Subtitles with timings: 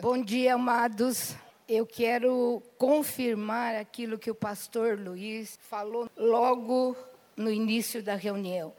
[0.00, 1.34] Bom dia, amados.
[1.68, 6.96] Eu quero confirmar aquilo que o pastor Luiz falou logo
[7.36, 8.72] no início da reunião.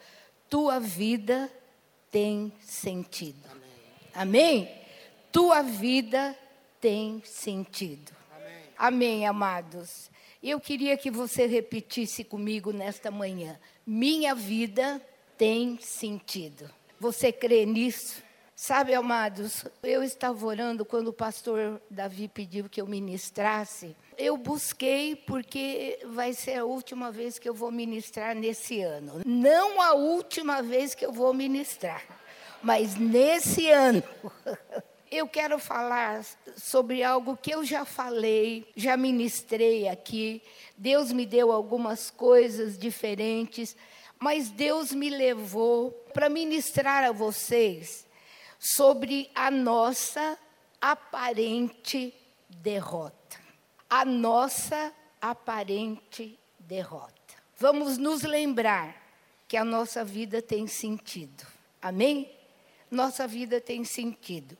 [0.49, 1.51] Tua vida
[2.09, 3.45] tem sentido.
[4.13, 4.63] Amém?
[4.63, 4.81] Amém?
[5.29, 6.33] Tua vida
[6.79, 8.13] tem sentido.
[8.33, 8.53] Amém.
[8.77, 10.09] Amém, amados.
[10.41, 13.59] Eu queria que você repetisse comigo nesta manhã.
[13.85, 15.05] Minha vida
[15.37, 16.69] tem sentido.
[16.97, 18.23] Você crê nisso?
[18.61, 23.95] Sabe, amados, eu estava orando quando o pastor Davi pediu que eu ministrasse.
[24.17, 29.21] Eu busquei porque vai ser a última vez que eu vou ministrar nesse ano.
[29.25, 32.03] Não a última vez que eu vou ministrar,
[32.61, 34.03] mas nesse ano.
[35.09, 36.23] Eu quero falar
[36.55, 40.39] sobre algo que eu já falei, já ministrei aqui.
[40.77, 43.75] Deus me deu algumas coisas diferentes,
[44.19, 48.07] mas Deus me levou para ministrar a vocês
[48.59, 50.37] sobre a nossa
[50.81, 52.13] aparente
[52.49, 53.39] derrota.
[53.89, 57.13] A nossa aparente derrota.
[57.57, 58.95] Vamos nos lembrar
[59.47, 61.47] que a nossa vida tem sentido.
[61.81, 62.29] Amém?
[62.91, 64.57] Nossa vida tem sentido.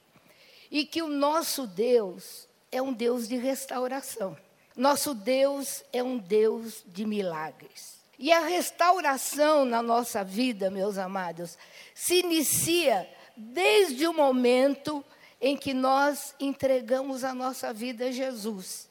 [0.72, 4.38] E que o nosso Deus é um Deus de restauração.
[4.76, 8.00] Nosso Deus é um Deus de milagres.
[8.18, 11.58] E a restauração na nossa vida, meus amados,
[11.94, 15.04] se inicia desde o momento
[15.42, 18.90] em que nós entregamos a nossa vida a Jesus.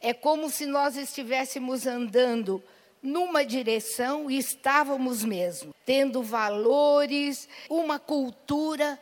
[0.00, 2.62] É como se nós estivéssemos andando
[3.02, 8.98] numa direção e estávamos mesmo, tendo valores, uma cultura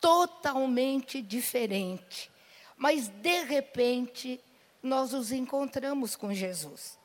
[0.00, 2.30] totalmente diferente.
[2.76, 4.40] Mas, de repente,
[4.82, 6.98] nós nos encontramos com Jesus.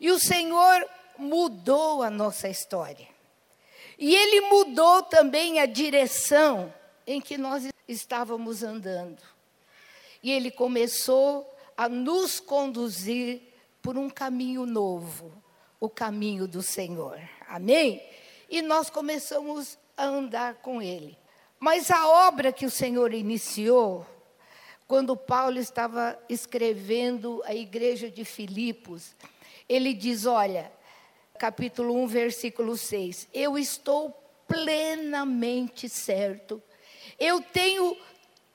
[0.00, 0.84] E o Senhor
[1.16, 3.06] mudou a nossa história.
[3.98, 6.72] E Ele mudou também a direção
[7.10, 9.20] em que nós estávamos andando.
[10.22, 13.42] E ele começou a nos conduzir
[13.82, 15.32] por um caminho novo,
[15.80, 17.20] o caminho do Senhor.
[17.48, 18.00] Amém?
[18.48, 21.18] E nós começamos a andar com ele.
[21.58, 24.06] Mas a obra que o Senhor iniciou,
[24.86, 29.16] quando Paulo estava escrevendo a igreja de Filipos,
[29.68, 30.70] ele diz: Olha,
[31.36, 34.10] capítulo 1, versículo 6: Eu estou
[34.46, 36.62] plenamente certo
[37.20, 37.96] eu tenho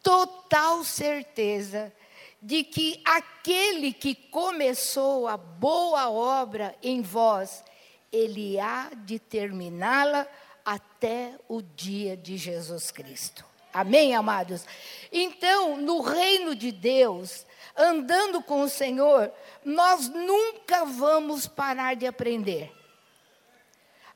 [0.02, 1.94] total certeza
[2.42, 7.64] de que aquele que começou a boa obra em vós,
[8.12, 10.28] ele há de terminá-la
[10.64, 13.46] até o dia de Jesus Cristo.
[13.74, 14.66] Amém, amados?
[15.12, 17.46] Então, no reino de Deus,
[17.76, 19.32] andando com o Senhor,
[19.64, 22.72] nós nunca vamos parar de aprender.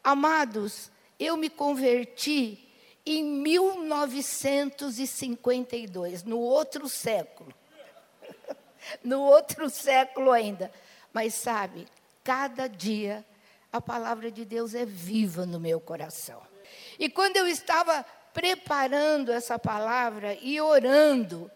[0.04, 0.90] Amados,
[1.20, 2.69] eu me converti
[3.06, 7.54] em 1952, no outro século.
[9.04, 10.72] no outro século ainda.
[11.12, 11.88] Mas sabe,
[12.24, 13.26] cada dia
[13.72, 16.42] a palavra de Deus é viva no meu coração.
[16.98, 21.50] E quando eu estava preparando essa palavra e orando,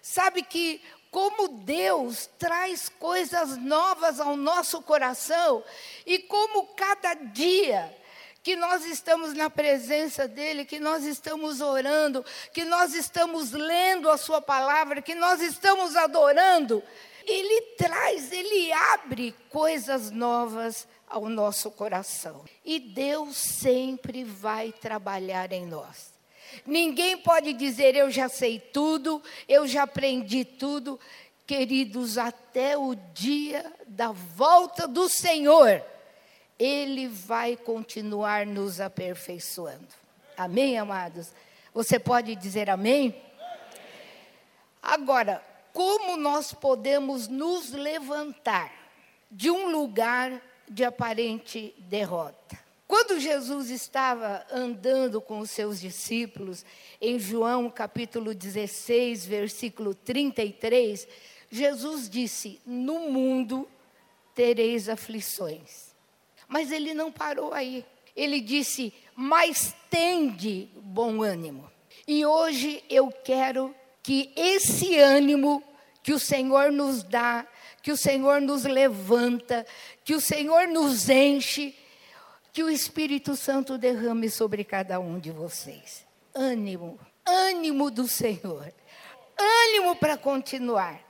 [0.00, 0.80] sabe que
[1.10, 5.62] como Deus traz coisas novas ao nosso coração
[6.04, 7.94] e como cada dia
[8.44, 12.22] que nós estamos na presença dEle, que nós estamos orando,
[12.52, 16.82] que nós estamos lendo a Sua palavra, que nós estamos adorando,
[17.26, 22.44] Ele traz, Ele abre coisas novas ao nosso coração.
[22.62, 26.12] E Deus sempre vai trabalhar em nós.
[26.66, 31.00] Ninguém pode dizer eu já sei tudo, eu já aprendi tudo.
[31.46, 35.82] Queridos, até o dia da volta do Senhor
[36.58, 39.88] ele vai continuar nos aperfeiçoando.
[40.36, 41.32] Amém, amados?
[41.72, 43.14] Você pode dizer amém?
[44.82, 48.72] Agora, como nós podemos nos levantar
[49.30, 52.62] de um lugar de aparente derrota?
[52.86, 56.64] Quando Jesus estava andando com os seus discípulos,
[57.00, 61.08] em João capítulo 16, versículo 33,
[61.50, 63.68] Jesus disse: No mundo
[64.34, 65.93] tereis aflições.
[66.48, 67.84] Mas ele não parou aí.
[68.14, 71.70] Ele disse: Mas tende bom ânimo.
[72.06, 75.62] E hoje eu quero que esse ânimo
[76.02, 77.46] que o Senhor nos dá,
[77.82, 79.66] que o Senhor nos levanta,
[80.04, 81.74] que o Senhor nos enche,
[82.52, 86.06] que o Espírito Santo derrame sobre cada um de vocês.
[86.34, 88.72] Ânimo, ânimo do Senhor,
[89.38, 91.00] ânimo para continuar,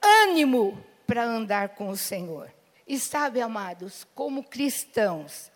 [0.00, 2.50] ânimo para andar com o Senhor.
[2.86, 5.50] E sabe, amados, como cristãos,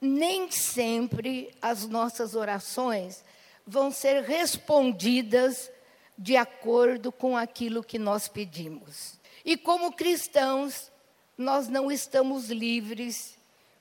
[0.00, 3.22] nem sempre as nossas orações
[3.66, 5.70] vão ser respondidas
[6.16, 9.18] de acordo com aquilo que nós pedimos.
[9.44, 10.90] E como cristãos,
[11.36, 13.38] nós não estamos livres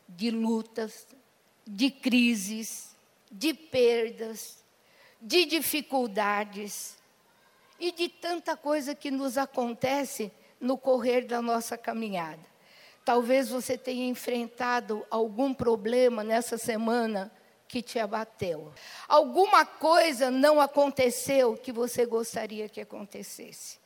[0.08, 1.08] de lutas,
[1.66, 2.96] de crises,
[3.32, 4.64] de perdas,
[5.22, 6.98] de dificuldades
[7.80, 12.50] e de tanta coisa que nos acontece no correr da nossa caminhada.
[13.10, 17.32] Talvez você tenha enfrentado algum problema nessa semana
[17.68, 18.72] que te abateu.
[19.08, 23.80] Alguma coisa não aconteceu que você gostaria que acontecesse.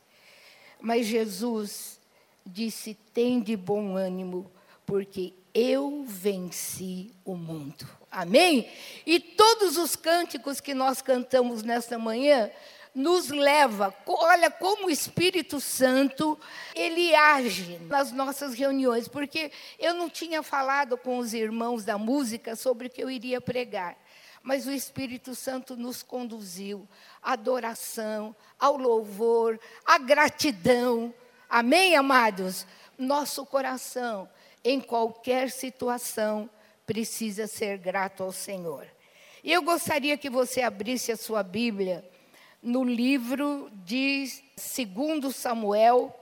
[0.78, 2.02] Mas Jesus
[2.46, 4.52] disse: tem de bom ânimo,
[4.86, 7.88] porque eu venci o mundo.
[8.12, 8.70] Amém?
[9.06, 12.52] E todos os cânticos que nós cantamos nesta manhã
[12.94, 16.40] nos leva, olha como o Espírito Santo,
[16.76, 22.56] ele age nas nossas reuniões, porque eu não tinha falado com os irmãos da música
[22.56, 23.98] sobre o que eu iria pregar,
[24.44, 26.88] mas o Espírito Santo nos conduziu
[27.22, 31.12] à adoração, ao louvor, à gratidão.
[31.50, 32.68] Amém, amados?
[32.96, 34.30] Nosso coração,
[34.64, 36.48] em qualquer situação,
[36.86, 38.86] precisa ser grato ao Senhor.
[39.44, 42.13] E eu gostaria que você abrisse a sua Bíblia
[42.64, 44.26] no livro de
[44.56, 46.16] 2 Samuel,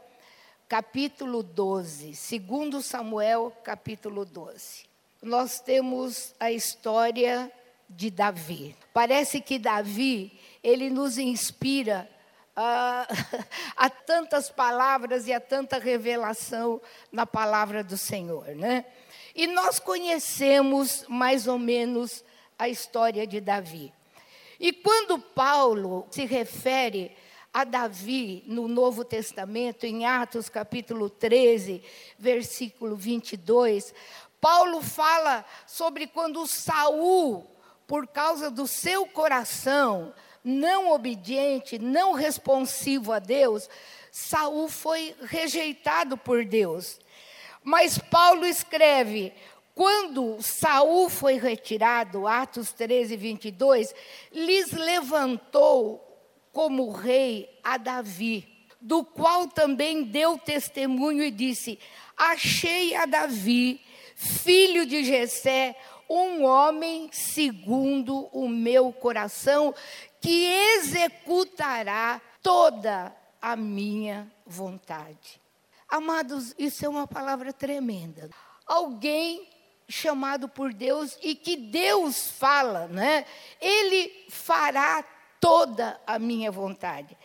[0.68, 2.14] capítulo 12.
[2.40, 4.86] 2 Samuel, capítulo 12.
[5.22, 7.52] Nós temos a história
[7.88, 8.76] de Davi.
[8.92, 12.10] Parece que Davi, ele nos inspira
[12.56, 13.08] a,
[13.78, 18.86] a, tantas palavras e a tanta revelação na palavra do Senhor, né?
[19.36, 22.24] E nós conhecemos mais ou menos
[22.58, 23.94] a história de Davi.
[24.62, 27.18] E quando Paulo se refere
[27.52, 31.82] a Davi no Novo Testamento, em Atos capítulo 13,
[32.20, 33.92] versículo 22,
[34.40, 37.50] Paulo fala sobre quando Saul,
[37.88, 40.14] por causa do seu coração
[40.44, 43.68] não obediente, não responsivo a Deus,
[44.12, 47.00] Saul foi rejeitado por Deus.
[47.64, 49.34] Mas Paulo escreve:
[49.82, 53.96] quando Saul foi retirado, Atos 13, 22,
[54.32, 56.22] lhes levantou
[56.54, 58.48] como rei a Davi,
[58.80, 61.80] do qual também deu testemunho e disse:
[62.16, 63.82] Achei a Davi,
[64.16, 65.76] filho de Jessé,
[66.08, 69.74] um homem segundo o meu coração,
[70.22, 70.46] que
[70.76, 73.12] executará toda
[73.42, 75.42] a minha vontade.
[75.90, 78.30] Amados, isso é uma palavra tremenda.
[78.68, 79.51] Alguém
[79.92, 83.26] chamado por Deus e que Deus fala, né?
[83.60, 85.04] Ele fará
[85.40, 87.18] toda a minha vontade.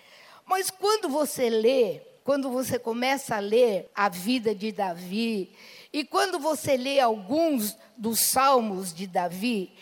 [0.44, 5.54] Mas quando você lê, quando você começa a ler a vida de Davi,
[5.92, 9.72] e quando você lê alguns dos salmos de Davi,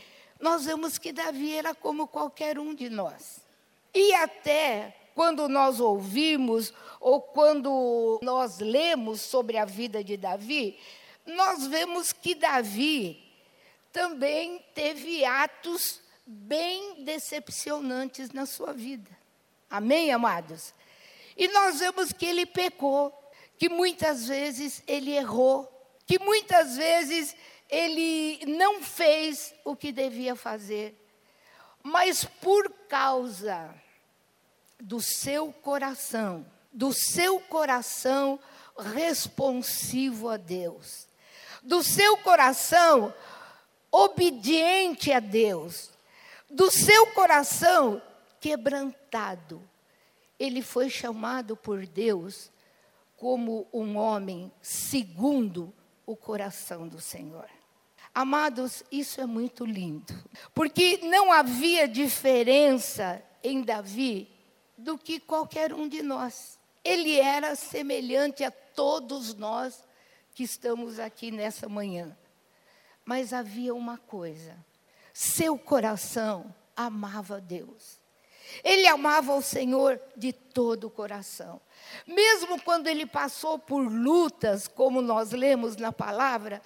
[0.41, 3.41] nós vemos que Davi era como qualquer um de nós.
[3.95, 10.79] E até quando nós ouvimos ou quando nós lemos sobre a vida de Davi,
[11.27, 13.23] nós vemos que Davi
[13.93, 19.11] também teve atos bem decepcionantes na sua vida.
[19.71, 20.75] Amém, amados?
[21.37, 23.13] E nós vemos que ele pecou,
[23.59, 25.71] que muitas vezes ele errou,
[26.07, 27.35] que muitas vezes
[27.69, 31.01] ele não fez o que devia fazer.
[31.83, 33.75] Mas por causa
[34.81, 38.39] do seu coração, do seu coração
[38.77, 41.07] responsivo a Deus,
[41.65, 43.13] do seu coração
[43.91, 45.91] obediente a Deus,
[46.51, 48.03] do seu coração
[48.41, 49.63] quebrantado.
[50.39, 52.51] Ele foi chamado por Deus
[53.17, 55.73] como um homem segundo
[56.05, 57.49] o coração do Senhor.
[58.15, 60.15] Amados, isso é muito lindo,
[60.55, 64.29] porque não havia diferença em Davi
[64.77, 66.59] do que qualquer um de nós.
[66.85, 69.83] Ele era semelhante a todos nós
[70.35, 72.17] que estamos aqui nessa manhã.
[73.05, 74.57] Mas havia uma coisa:
[75.13, 78.03] seu coração amava Deus.
[78.63, 81.61] Ele amava o Senhor de todo o coração.
[82.07, 86.61] Mesmo quando ele passou por lutas, como nós lemos na palavra,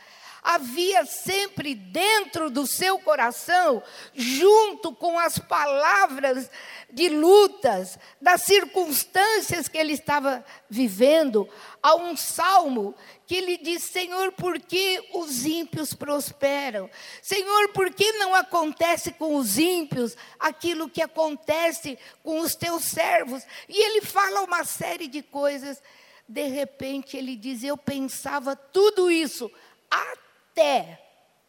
[0.49, 3.83] havia sempre dentro do seu coração,
[4.15, 6.51] junto com as palavras
[6.91, 11.47] de lutas, das circunstâncias que ele estava vivendo,
[11.83, 12.95] há um salmo
[13.27, 16.89] que ele diz: Senhor, por que os ímpios prosperam?
[17.21, 23.43] Senhor, por que não acontece com os ímpios aquilo que acontece com os teus servos?
[23.69, 25.83] E ele fala uma série de coisas.
[26.27, 29.51] De repente ele diz: Eu pensava tudo isso
[29.91, 30.28] até
[30.59, 31.01] até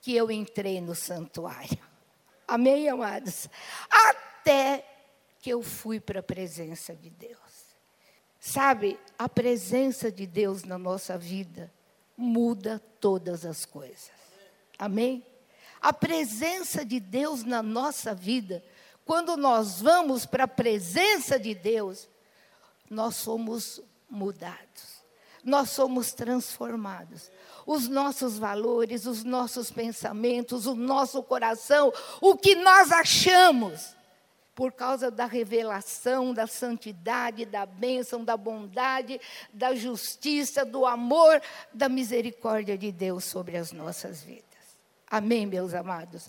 [0.01, 1.80] que eu entrei no santuário.
[2.48, 3.50] Amém, amados?
[3.89, 4.86] Até
[5.42, 7.39] que eu fui para a presença de Deus.
[8.39, 11.74] Sabe, a presença de Deus na nossa vida
[12.16, 14.12] muda todas as coisas.
[14.78, 15.25] Amém?
[15.82, 18.63] A presença de Deus na nossa vida,
[19.06, 22.08] quando nós vamos para a presença de Deus,
[22.89, 25.04] nós somos mudados,
[25.44, 27.32] nós somos transformados.
[27.72, 33.96] Os nossos valores, os nossos pensamentos, o nosso coração, o que nós achamos,
[34.56, 39.22] por causa da revelação, da santidade, da bênção, da bondade,
[39.54, 41.40] da justiça, do amor,
[41.72, 44.44] da misericórdia de Deus sobre as nossas vidas.
[45.08, 46.28] Amém, meus amados?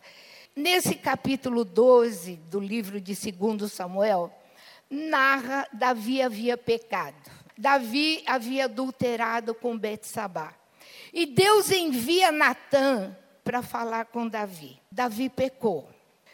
[0.55, 4.31] Nesse capítulo 12 do livro de 2 Samuel,
[4.91, 7.31] narra Davi havia pecado.
[7.57, 10.60] Davi havia adulterado com Betsabá.
[11.13, 14.81] E Deus envia Natã para falar com Davi.
[14.91, 15.89] Davi pecou.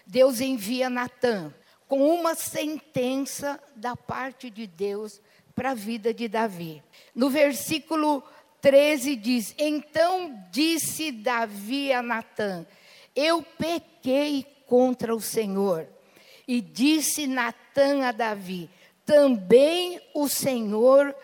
[0.07, 1.53] Deus envia Natã
[1.89, 5.21] com uma sentença da parte de Deus
[5.55, 6.83] para a vida de Davi.
[7.15, 8.23] No versículo
[8.61, 12.67] 13 diz: Então disse Davi a Natã:
[13.15, 15.89] Eu pequei contra o Senhor.
[16.47, 18.71] E disse Natã a Davi:
[19.05, 21.15] Também o Senhor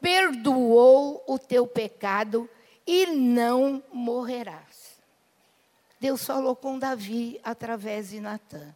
[0.00, 2.48] perdoou o teu pecado
[2.86, 4.96] e não morrerás.
[5.98, 8.74] Deus falou com Davi através de Natã.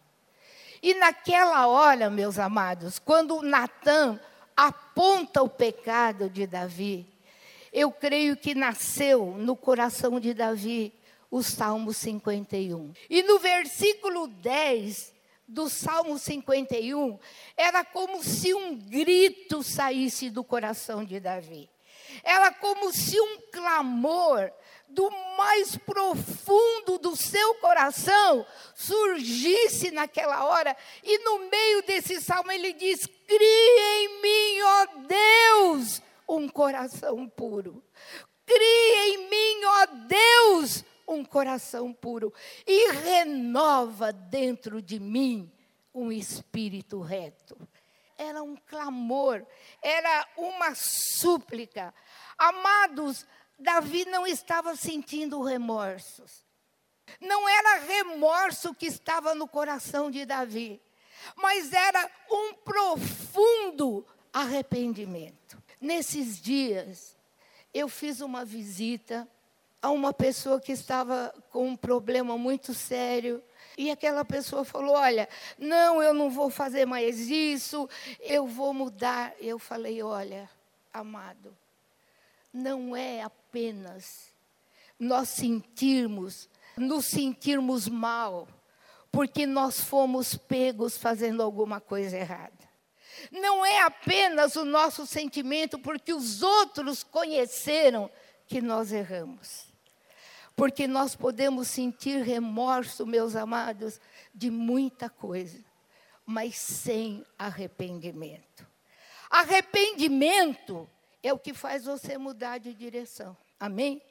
[0.82, 4.18] E naquela hora, meus amados, quando Natã
[4.56, 7.06] aponta o pecado de Davi,
[7.72, 10.92] eu creio que nasceu no coração de Davi
[11.30, 12.92] o Salmo 51.
[13.08, 15.12] E no versículo 10
[15.46, 17.18] do Salmo 51,
[17.56, 21.68] era como se um grito saísse do coração de Davi.
[22.22, 24.52] Era como se um clamor
[24.88, 32.72] do mais profundo do seu coração surgisse naquela hora, e no meio desse salmo ele
[32.72, 37.82] diz: Cria em mim, ó Deus, um coração puro.
[38.44, 42.32] Cria em mim, ó Deus, um coração puro
[42.66, 45.50] e renova dentro de mim
[45.94, 47.56] um espírito reto.
[48.16, 49.44] Era um clamor,
[49.82, 51.94] era uma súplica.
[52.40, 53.26] Amados,
[53.58, 56.42] Davi não estava sentindo remorsos.
[57.20, 60.80] Não era remorso que estava no coração de Davi,
[61.36, 65.62] mas era um profundo arrependimento.
[65.78, 67.14] Nesses dias,
[67.74, 69.28] eu fiz uma visita
[69.82, 73.42] a uma pessoa que estava com um problema muito sério.
[73.76, 75.28] E aquela pessoa falou: Olha,
[75.58, 77.86] não, eu não vou fazer mais isso,
[78.20, 79.34] eu vou mudar.
[79.38, 80.48] Eu falei: Olha,
[80.90, 81.54] amado,
[82.52, 84.30] não é apenas
[84.98, 88.46] nós sentirmos, nos sentirmos mal,
[89.10, 92.70] porque nós fomos pegos fazendo alguma coisa errada.
[93.30, 98.10] Não é apenas o nosso sentimento, porque os outros conheceram
[98.46, 99.68] que nós erramos.
[100.54, 104.00] Porque nós podemos sentir remorso, meus amados,
[104.34, 105.64] de muita coisa,
[106.26, 108.66] mas sem arrependimento.
[109.30, 110.88] Arrependimento
[111.22, 113.36] é o que faz você mudar de direção.
[113.58, 114.02] Amém?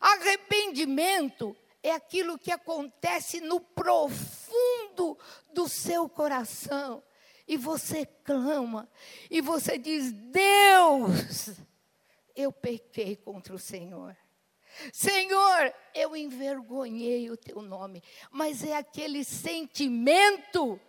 [0.00, 5.18] Arrependimento é aquilo que acontece no profundo
[5.52, 7.02] do seu coração.
[7.46, 8.88] E você clama,
[9.30, 11.58] e você diz: Deus,
[12.34, 14.16] eu pequei contra o Senhor.
[14.92, 18.02] Senhor, eu envergonhei o teu nome.
[18.30, 20.80] Mas é aquele sentimento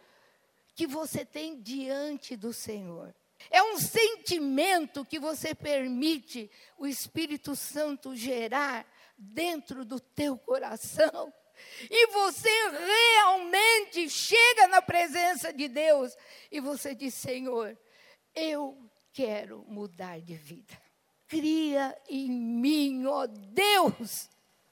[0.73, 3.13] que você tem diante do Senhor.
[3.49, 8.85] É um sentimento que você permite o Espírito Santo gerar
[9.17, 11.33] dentro do teu coração.
[11.89, 16.15] E você realmente chega na presença de Deus
[16.51, 17.77] e você diz: Senhor,
[18.33, 18.77] eu
[19.13, 20.81] quero mudar de vida.
[21.27, 24.29] Cria em mim, ó Deus,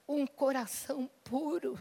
[0.07, 1.79] um coração puro.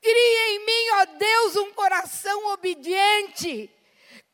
[0.00, 3.70] Cria em mim, ó Deus, um coração obediente.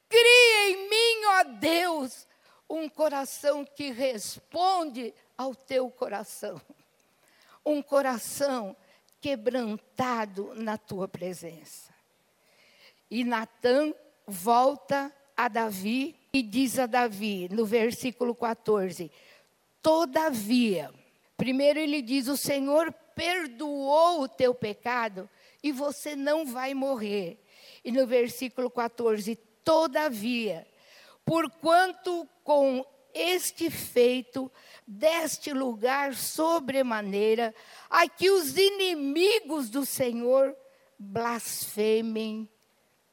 [0.09, 2.27] Cria em mim, ó Deus,
[2.69, 6.61] um coração que responde ao teu coração.
[7.65, 8.77] Um coração
[9.21, 11.93] quebrantado na tua presença.
[13.11, 13.95] E Natan
[14.27, 19.11] volta a Davi e diz a Davi, no versículo 14:
[19.83, 20.93] Todavia,
[21.37, 25.29] primeiro ele diz: O Senhor perdoou o teu pecado
[25.63, 27.41] e você não vai morrer.
[27.85, 30.65] E no versículo 14: Todavia,
[31.25, 34.49] porquanto com este feito
[34.87, 37.53] deste lugar sobremaneira,
[37.91, 40.57] a que os inimigos do Senhor
[40.97, 42.49] blasfemem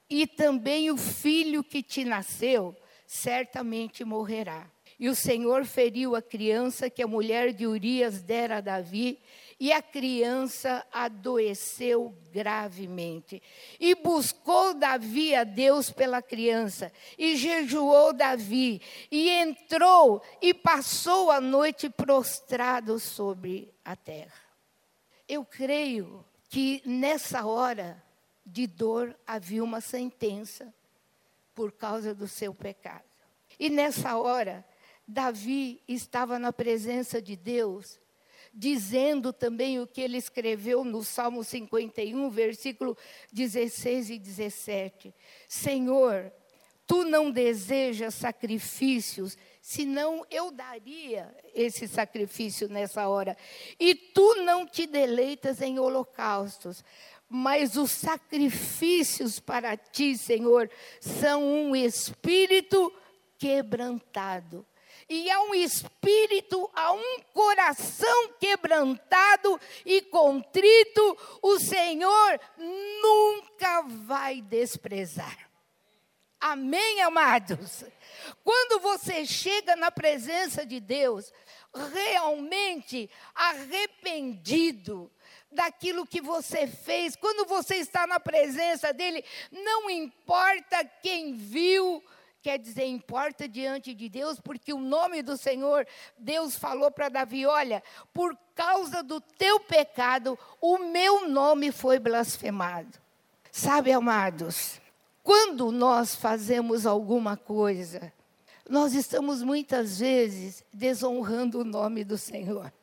[0.07, 4.69] e também o filho que te nasceu certamente morrerá.
[4.99, 9.19] E o Senhor feriu a criança que a mulher de Urias dera a Davi,
[9.63, 13.41] e a criança adoeceu gravemente.
[13.79, 21.39] E buscou Davi a Deus pela criança, e jejuou Davi, e entrou e passou a
[21.39, 24.43] noite prostrado sobre a terra.
[25.29, 28.03] Eu creio que nessa hora
[28.45, 30.73] de dor havia uma sentença
[31.55, 33.05] por causa do seu pecado.
[33.57, 34.65] E nessa hora,
[35.07, 38.02] Davi estava na presença de Deus,
[38.53, 42.95] dizendo também o que ele escreveu no Salmo 51, versículo
[43.31, 45.13] 16 e 17:
[45.47, 46.31] Senhor,
[46.85, 53.35] tu não desejas sacrifícios, senão eu daria esse sacrifício nessa hora.
[53.79, 56.83] E tu não te deleitas em holocaustos,
[57.27, 60.69] mas os sacrifícios para ti, Senhor,
[61.01, 62.93] são um espírito
[63.39, 64.63] quebrantado.
[65.09, 75.49] E há um espírito, há um coração quebrantado e contrito, o Senhor nunca vai desprezar.
[76.39, 77.85] Amém, amados?
[78.43, 81.31] Quando você chega na presença de Deus,
[81.93, 85.09] realmente arrependido,
[85.53, 92.03] daquilo que você fez, quando você está na presença dele, não importa quem viu,
[92.43, 97.45] quer dizer, importa diante de Deus, porque o nome do Senhor, Deus falou para Davi:
[97.45, 97.81] olha,
[98.13, 102.99] por causa do teu pecado, o meu nome foi blasfemado.
[103.49, 104.81] Sabe, amados,
[105.23, 108.11] quando nós fazemos alguma coisa,
[108.69, 112.73] nós estamos muitas vezes desonrando o nome do Senhor.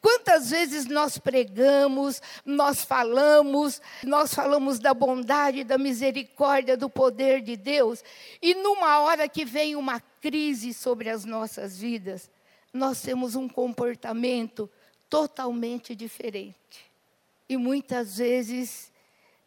[0.00, 7.56] Quantas vezes nós pregamos, nós falamos, nós falamos da bondade, da misericórdia, do poder de
[7.56, 8.02] Deus,
[8.40, 12.30] e numa hora que vem uma crise sobre as nossas vidas,
[12.72, 14.70] nós temos um comportamento
[15.08, 16.90] totalmente diferente.
[17.48, 18.92] E muitas vezes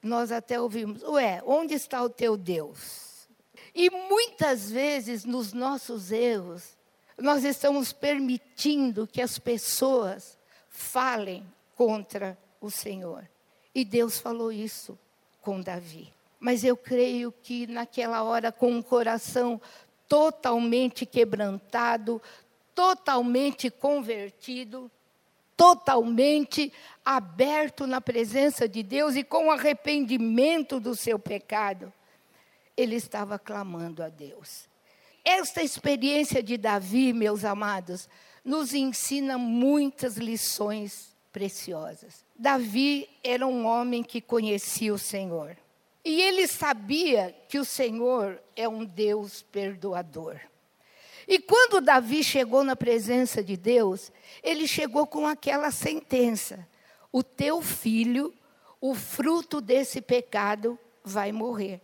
[0.01, 3.27] nós até ouvimos: Ué, onde está o teu Deus?
[3.73, 6.77] E muitas vezes nos nossos erros,
[7.17, 10.37] nós estamos permitindo que as pessoas
[10.69, 11.45] falem
[11.75, 13.29] contra o Senhor.
[13.73, 14.97] E Deus falou isso
[15.41, 16.11] com Davi.
[16.39, 19.61] Mas eu creio que naquela hora, com o coração
[20.07, 22.21] totalmente quebrantado,
[22.75, 24.91] totalmente convertido,
[25.55, 26.73] totalmente
[27.05, 31.93] aberto na presença de Deus e com arrependimento do seu pecado,
[32.75, 34.67] ele estava clamando a Deus.
[35.23, 38.09] Esta experiência de Davi, meus amados,
[38.43, 42.25] nos ensina muitas lições preciosas.
[42.37, 45.57] Davi era um homem que conhecia o Senhor.
[46.03, 50.39] E ele sabia que o Senhor é um Deus perdoador.
[51.25, 54.11] E quando Davi chegou na presença de Deus,
[54.43, 56.67] ele chegou com aquela sentença:
[57.09, 58.33] o teu filho,
[58.81, 61.79] o fruto desse pecado, vai morrer.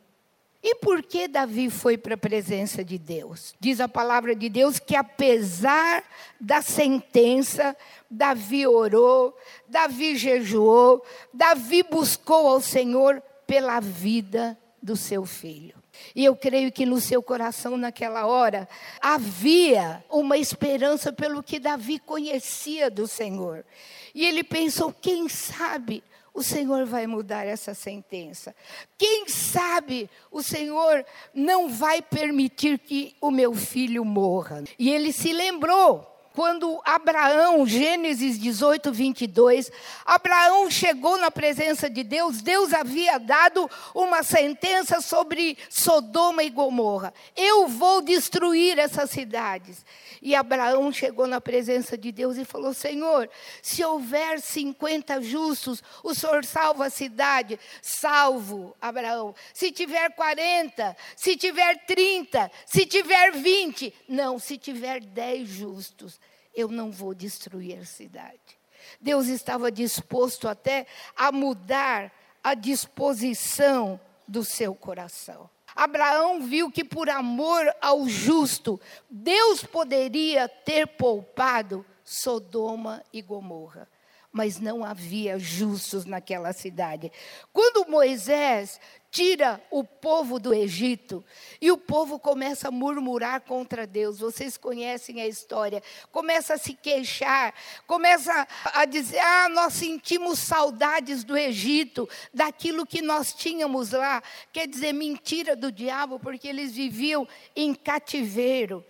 [0.61, 3.55] E por que Davi foi para a presença de Deus?
[3.59, 6.03] Diz a palavra de Deus que, apesar
[6.39, 7.75] da sentença,
[8.11, 15.79] Davi orou, Davi jejuou, Davi buscou ao Senhor pela vida do seu filho.
[16.15, 18.67] E eu creio que no seu coração, naquela hora,
[19.01, 23.65] havia uma esperança pelo que Davi conhecia do Senhor.
[24.13, 26.03] E ele pensou: quem sabe
[26.39, 28.55] o Senhor vai mudar essa sentença.
[28.97, 34.63] Quem sabe o Senhor não vai permitir que o meu filho morra.
[34.79, 39.71] E ele se lembrou quando Abraão, Gênesis 18, 22,
[40.05, 47.13] Abraão chegou na presença de Deus, Deus havia dado uma sentença sobre Sodoma e Gomorra:
[47.35, 49.85] eu vou destruir essas cidades.
[50.21, 53.29] E Abraão chegou na presença de Deus e falou: Senhor,
[53.61, 57.59] se houver 50 justos, o Senhor salva a cidade.
[57.81, 59.33] Salvo, Abraão.
[59.53, 66.19] Se tiver 40, se tiver 30, se tiver 20, não, se tiver 10 jusos
[66.59, 68.59] eu não vou destruir a cidade.
[68.99, 72.11] Deus estava disposto até a mudar
[72.43, 75.49] a disposição do seu coração.
[75.75, 83.87] Abraão viu que por amor ao justo, Deus poderia ter poupado Sodoma e Gomorra.
[84.31, 87.11] Mas não havia justos naquela cidade.
[87.51, 88.79] Quando Moisés
[89.11, 91.23] tira o povo do Egito
[91.59, 94.19] e o povo começa a murmurar contra Deus.
[94.19, 95.81] Vocês conhecem a história.
[96.11, 97.53] Começa a se queixar,
[97.87, 104.21] começa a dizer: "Ah, nós sentimos saudades do Egito, daquilo que nós tínhamos lá".
[104.53, 108.85] Quer dizer, mentira do diabo, porque eles viviam em cativeiro.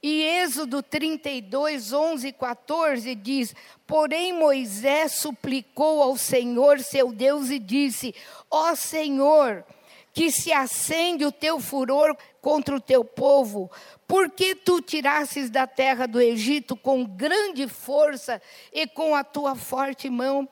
[0.00, 3.54] E Êxodo 32, 11 e 14 diz:
[3.86, 8.14] Porém Moisés suplicou ao Senhor seu Deus e disse:
[8.48, 9.64] Ó Senhor,
[10.12, 13.68] que se acende o teu furor contra o teu povo,
[14.06, 18.40] porque tu tirasses da terra do Egito com grande força
[18.72, 20.48] e com a tua forte mão?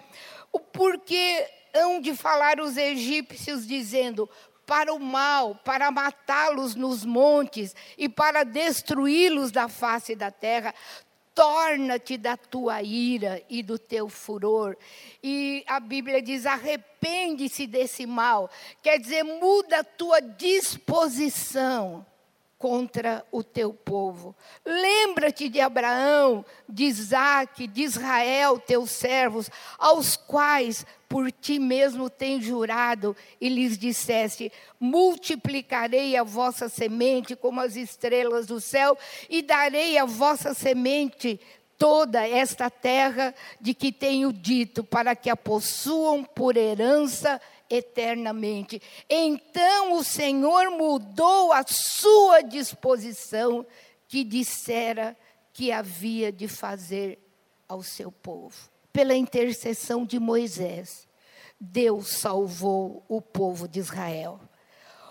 [0.72, 4.28] Porque hão de falar os egípcios, dizendo:
[4.66, 10.74] para o mal, para matá-los nos montes e para destruí-los da face da terra.
[11.34, 14.76] Torna-te da tua ira e do teu furor.
[15.22, 18.50] E a Bíblia diz: arrepende-se desse mal.
[18.82, 22.04] Quer dizer, muda a tua disposição
[22.58, 24.34] contra o teu povo.
[24.64, 32.44] Lembra-te de Abraão, de Isaac, de Israel, teus servos, aos quais por ti mesmo tens
[32.44, 38.96] jurado, e lhes disseste: multiplicarei a vossa semente como as estrelas do céu,
[39.28, 41.38] e darei a vossa semente
[41.78, 48.80] toda esta terra de que tenho dito, para que a possuam por herança eternamente.
[49.08, 53.66] Então o Senhor mudou a sua disposição
[54.08, 55.16] que dissera
[55.52, 57.18] que havia de fazer
[57.68, 58.56] ao seu povo.
[58.92, 61.06] Pela intercessão de Moisés,
[61.60, 64.40] Deus salvou o povo de Israel.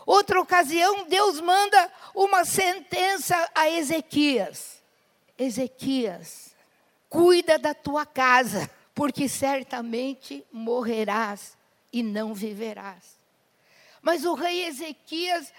[0.05, 4.83] Outra ocasião, Deus manda uma sentença a Ezequias:
[5.37, 6.55] Ezequias,
[7.09, 11.57] cuida da tua casa, porque certamente morrerás
[11.95, 13.17] e não viverás.
[14.01, 15.53] Mas o rei Ezequias,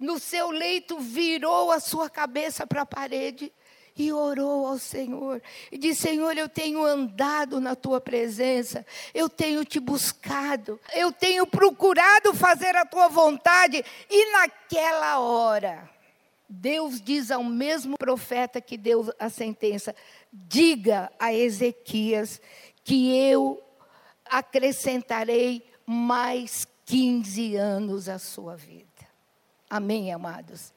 [0.00, 3.52] no seu leito, virou a sua cabeça para a parede
[3.96, 5.40] e orou ao Senhor.
[5.70, 11.46] E disse: Senhor, eu tenho andado na tua presença, eu tenho te buscado, eu tenho
[11.46, 13.84] procurado fazer a tua vontade.
[14.10, 15.88] E naquela hora,
[16.48, 19.94] Deus diz ao mesmo profeta que deu a sentença:
[20.32, 22.40] diga a Ezequias
[22.82, 23.62] que eu
[24.28, 28.86] acrescentarei mais 15 anos à sua vida.
[29.70, 30.72] Amém, amados?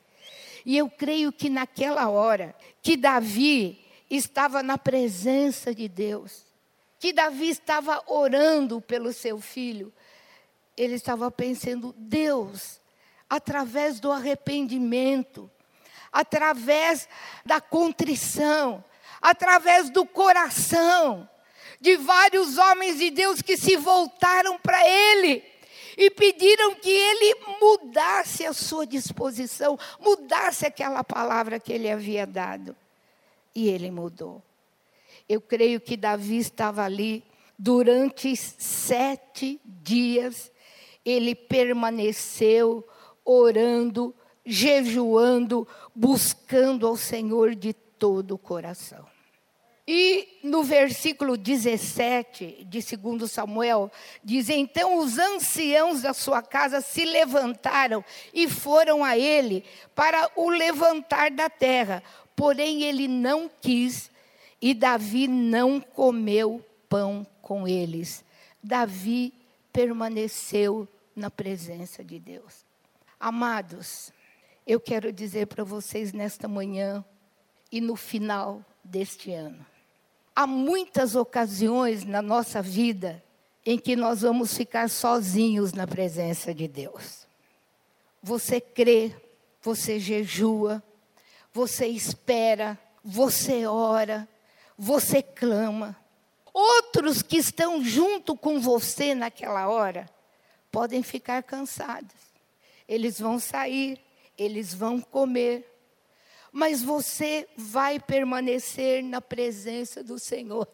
[0.65, 6.45] E eu creio que naquela hora que Davi estava na presença de Deus,
[6.99, 9.93] que Davi estava orando pelo seu filho,
[10.75, 12.81] ele estava pensando: Deus,
[13.29, 15.49] através do arrependimento,
[16.11, 17.07] através
[17.45, 18.83] da contrição,
[19.21, 21.29] através do coração,
[21.79, 25.43] de vários homens de Deus que se voltaram para ele
[25.97, 32.75] e pediram que ele mudasse a sua disposição, mudasse aquela palavra que ele havia dado.
[33.53, 34.41] E ele mudou.
[35.27, 37.23] Eu creio que Davi estava ali
[37.57, 40.49] durante sete dias,
[41.03, 42.87] ele permaneceu
[43.25, 44.15] orando,
[44.45, 49.05] jejuando, buscando ao Senhor de todo o coração.
[49.91, 53.91] E no versículo 17 de 2 Samuel,
[54.23, 60.47] diz: Então os anciãos da sua casa se levantaram e foram a ele para o
[60.47, 62.03] levantar da terra.
[62.35, 64.11] Porém ele não quis,
[64.61, 68.23] e Davi não comeu pão com eles.
[68.61, 69.33] Davi
[69.73, 72.63] permaneceu na presença de Deus.
[73.19, 74.13] Amados,
[74.67, 77.03] eu quero dizer para vocês nesta manhã
[77.71, 79.65] e no final deste ano
[80.39, 83.21] há muitas ocasiões na nossa vida
[83.65, 87.27] em que nós vamos ficar sozinhos na presença de Deus.
[88.23, 89.13] Você crê,
[89.61, 90.81] você jejua,
[91.53, 94.25] você espera, você ora,
[94.77, 95.93] você clama.
[96.53, 100.09] Outros que estão junto com você naquela hora
[100.71, 102.15] podem ficar cansados.
[102.87, 103.99] Eles vão sair,
[104.37, 105.68] eles vão comer,
[106.51, 110.67] mas você vai permanecer na presença do Senhor.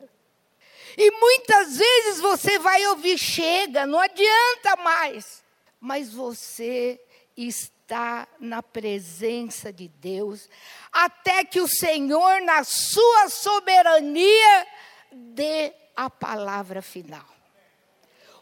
[0.97, 5.43] E muitas vezes você vai ouvir: chega, não adianta mais.
[5.79, 6.99] Mas você
[7.35, 10.49] está na presença de Deus,
[10.91, 14.67] até que o Senhor, na sua soberania,
[15.11, 17.25] dê a palavra final.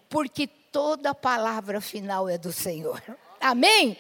[0.08, 3.02] Porque toda palavra final é do Senhor.
[3.42, 3.98] Amém?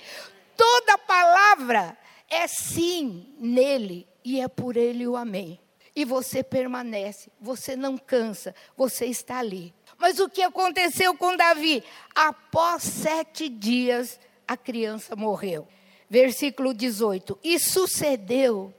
[0.55, 1.97] Toda palavra
[2.33, 5.59] é sim nele e é por ele o amém.
[5.95, 9.73] E você permanece, você não cansa, você está ali.
[9.99, 11.83] Mas o que aconteceu com Davi?
[12.15, 15.67] Após sete dias, a criança morreu.
[16.09, 18.73] Versículo 18: E sucedeu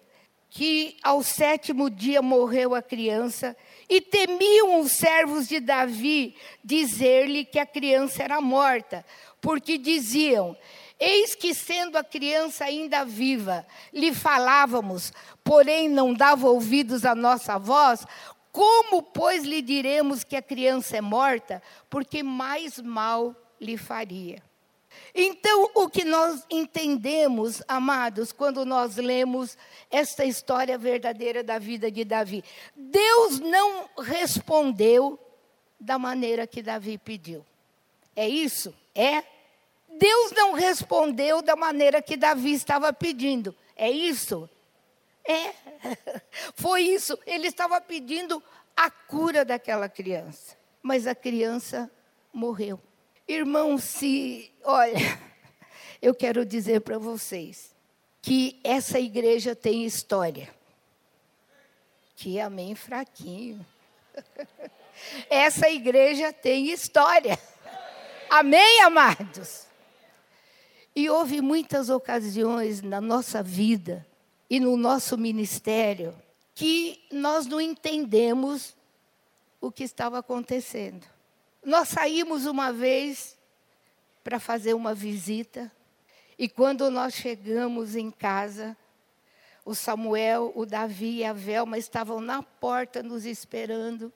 [0.50, 3.56] que ao sétimo dia morreu a criança,
[3.88, 9.04] e temiam os servos de Davi dizer-lhe que a criança era morta,
[9.40, 10.56] porque diziam:
[11.06, 15.12] Eis que, sendo a criança ainda viva, lhe falávamos,
[15.44, 18.06] porém não dava ouvidos à nossa voz,
[18.50, 21.62] como, pois, lhe diremos que a criança é morta?
[21.90, 24.42] Porque mais mal lhe faria.
[25.14, 29.58] Então, o que nós entendemos, amados, quando nós lemos
[29.90, 32.42] esta história verdadeira da vida de Davi?
[32.74, 35.18] Deus não respondeu
[35.78, 37.44] da maneira que Davi pediu.
[38.16, 38.72] É isso?
[38.94, 39.33] É?
[39.98, 43.54] Deus não respondeu da maneira que Davi estava pedindo.
[43.76, 44.48] É isso?
[45.24, 45.52] É.
[46.54, 47.18] Foi isso.
[47.26, 48.42] Ele estava pedindo
[48.76, 50.56] a cura daquela criança.
[50.82, 51.90] Mas a criança
[52.32, 52.80] morreu.
[53.26, 54.52] Irmão, se.
[54.62, 54.98] Olha,
[56.02, 57.74] eu quero dizer para vocês
[58.20, 60.48] que essa igreja tem história.
[62.16, 63.64] Que amém fraquinho.
[65.28, 67.38] Essa igreja tem história.
[68.30, 69.63] Amém, amados?
[70.94, 74.06] E houve muitas ocasiões na nossa vida
[74.48, 76.14] e no nosso ministério
[76.54, 78.76] que nós não entendemos
[79.60, 81.04] o que estava acontecendo.
[81.64, 83.36] Nós saímos uma vez
[84.22, 85.72] para fazer uma visita
[86.38, 88.76] e quando nós chegamos em casa,
[89.64, 94.12] o Samuel, o Davi e a Velma estavam na porta nos esperando.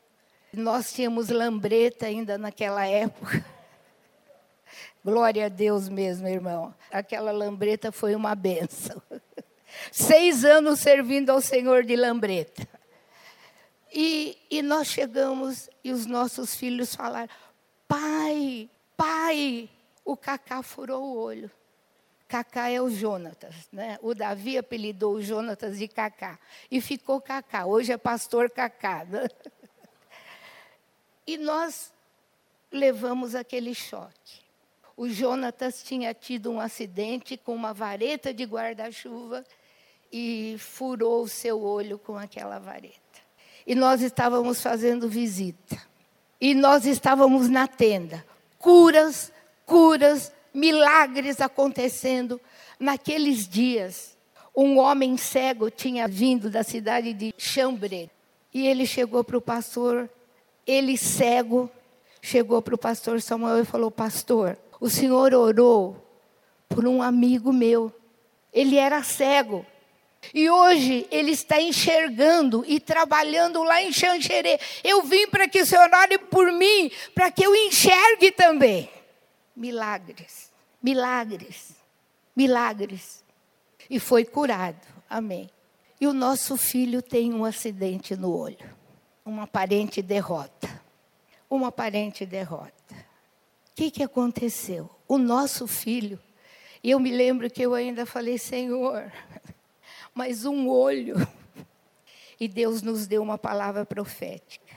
[0.53, 3.45] Nós tínhamos lambreta ainda naquela época.
[5.09, 6.75] Glória a Deus mesmo, irmão.
[6.93, 9.01] Aquela lambreta foi uma benção.
[9.91, 12.69] Seis anos servindo ao Senhor de lambreta.
[13.91, 17.33] E, e nós chegamos e os nossos filhos falaram:
[17.89, 18.69] Pai,
[18.99, 19.71] pai,
[20.05, 21.51] o Cacá furou o olho.
[22.29, 23.99] Cacá é o Jonatas, né?
[24.03, 26.39] O Davi apelidou o Jonatas de Cacá.
[26.71, 27.65] E ficou Cacá.
[27.65, 29.07] Hoje é pastor Cacá.
[29.07, 29.27] Né?
[31.27, 31.93] E nós
[32.73, 34.48] levamos aquele choque.
[34.99, 39.45] O Jonatas tinha tido um acidente com uma vareta de guarda-chuva
[40.13, 42.99] e furou o seu olho com aquela vareta.
[43.65, 45.81] E nós estávamos fazendo visita.
[46.41, 48.27] E nós estávamos na tenda.
[48.59, 49.33] Curas,
[49.65, 52.41] curas, milagres acontecendo.
[52.77, 54.17] Naqueles dias,
[54.53, 58.11] um homem cego tinha vindo da cidade de Chambre.
[58.53, 60.11] E ele chegou para o pastor,
[60.67, 61.71] ele cego,
[62.21, 65.97] chegou para o pastor Samuel e falou: Pastor, o senhor orou
[66.69, 67.93] por um amigo meu.
[68.53, 69.65] Ele era cego.
[70.35, 74.59] E hoje ele está enxergando e trabalhando lá em Xanxerê.
[74.85, 78.91] Eu vim para que o Senhor ore por mim, para que eu enxergue também.
[79.55, 80.51] Milagres,
[80.83, 81.77] milagres,
[82.35, 83.25] milagres.
[83.89, 84.87] E foi curado.
[85.09, 85.49] Amém.
[86.01, 88.77] E o nosso filho tem um acidente no olho.
[89.25, 90.69] Uma aparente derrota.
[91.49, 92.73] Uma aparente derrota.
[93.79, 94.91] Que, que aconteceu?
[95.07, 96.19] O nosso filho.
[96.83, 99.13] E eu me lembro que eu ainda falei, Senhor,
[100.13, 101.15] mas um olho.
[102.41, 104.75] E Deus nos deu uma palavra profética.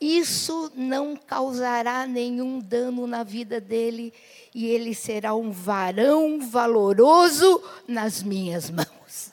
[0.00, 4.14] Isso não causará nenhum dano na vida dele
[4.54, 9.32] e ele será um varão valoroso nas minhas mãos.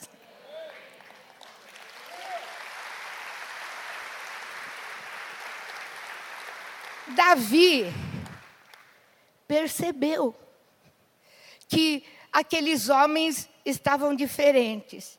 [7.14, 7.86] Davi
[9.52, 10.34] percebeu
[11.68, 15.18] que aqueles homens estavam diferentes.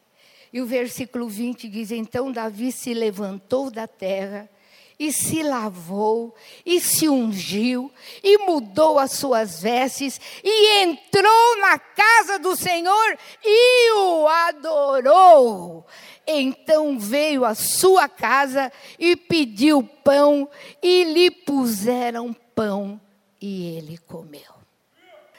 [0.52, 4.50] E o versículo 20 diz: Então Davi se levantou da terra
[4.98, 6.34] e se lavou,
[6.66, 7.92] e se ungiu,
[8.24, 15.86] e mudou as suas vestes, e entrou na casa do Senhor e o adorou.
[16.26, 20.50] Então veio à sua casa e pediu pão,
[20.82, 23.00] e lhe puseram pão,
[23.44, 24.54] e ele comeu.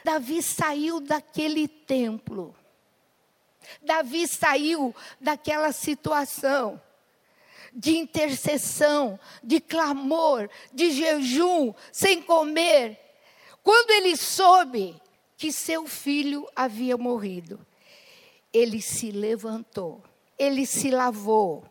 [0.04, 2.54] Davi saiu daquele templo
[3.82, 6.80] Davi saiu daquela situação
[7.72, 12.98] de intercessão, de clamor, de jejum, sem comer,
[13.62, 15.00] quando ele soube
[15.36, 17.58] que seu filho havia morrido.
[18.52, 20.00] Ele se levantou,
[20.38, 21.64] ele se lavou,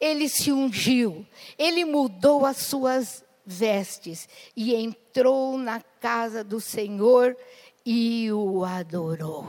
[0.00, 1.26] ele se ungiu,
[1.58, 4.74] ele mudou as suas vestes e
[5.12, 7.36] entrou na casa do Senhor
[7.84, 9.46] e o adorou.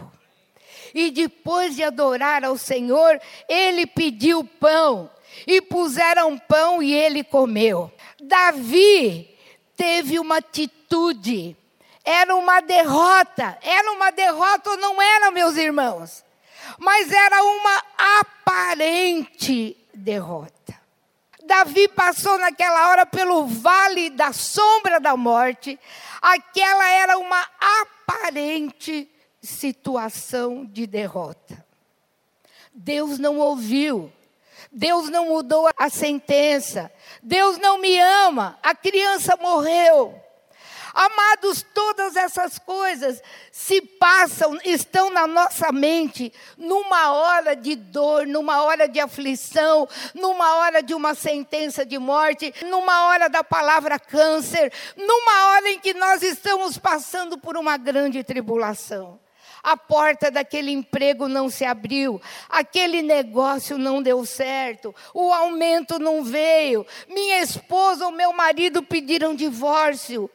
[0.94, 5.10] E depois de adorar ao Senhor, ele pediu pão.
[5.48, 7.92] e puseram pão e ele comeu.
[8.22, 9.36] Davi
[9.76, 11.58] teve uma atitude,
[12.06, 16.24] era uma derrota, era uma derrota ou não era, meus irmãos?
[16.78, 17.84] Mas era uma
[18.20, 20.63] aparente derrota.
[21.46, 25.80] Davi passou naquela hora pelo vale da sombra da morte,
[26.22, 29.10] aquela era uma aparente
[29.42, 31.66] situação de derrota.
[32.74, 34.12] Deus não ouviu,
[34.72, 40.23] Deus não mudou a sentença, Deus não me ama, a criança morreu.
[40.94, 48.62] Amados, todas essas coisas se passam, estão na nossa mente, numa hora de dor, numa
[48.62, 54.72] hora de aflição, numa hora de uma sentença de morte, numa hora da palavra câncer,
[54.96, 59.20] numa hora em que nós estamos passando por uma grande tribulação
[59.64, 66.22] a porta daquele emprego não se abriu, aquele negócio não deu certo, o aumento não
[66.22, 70.30] veio, minha esposa ou meu marido pediram divórcio.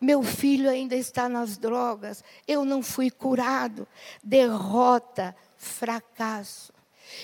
[0.00, 3.86] Meu filho ainda está nas drogas, eu não fui curado.
[4.22, 6.72] Derrota, fracasso.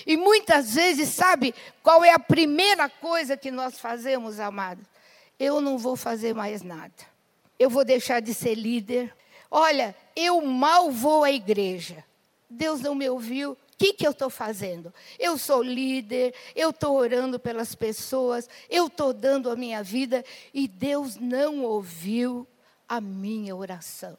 [0.07, 4.85] E muitas vezes, sabe qual é a primeira coisa que nós fazemos, amados?
[5.39, 6.93] Eu não vou fazer mais nada.
[7.59, 9.15] Eu vou deixar de ser líder,
[9.57, 12.05] Olha, eu mal vou à igreja.
[12.51, 13.53] Deus não me ouviu.
[13.53, 14.93] O que, que eu estou fazendo?
[15.17, 20.67] Eu sou líder, eu estou orando pelas pessoas, eu estou dando a minha vida e
[20.67, 22.45] Deus não ouviu
[22.89, 24.17] a minha oração.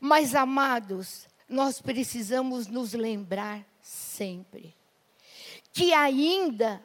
[0.00, 4.76] Mas, amados, nós precisamos nos lembrar sempre
[5.72, 6.84] que, ainda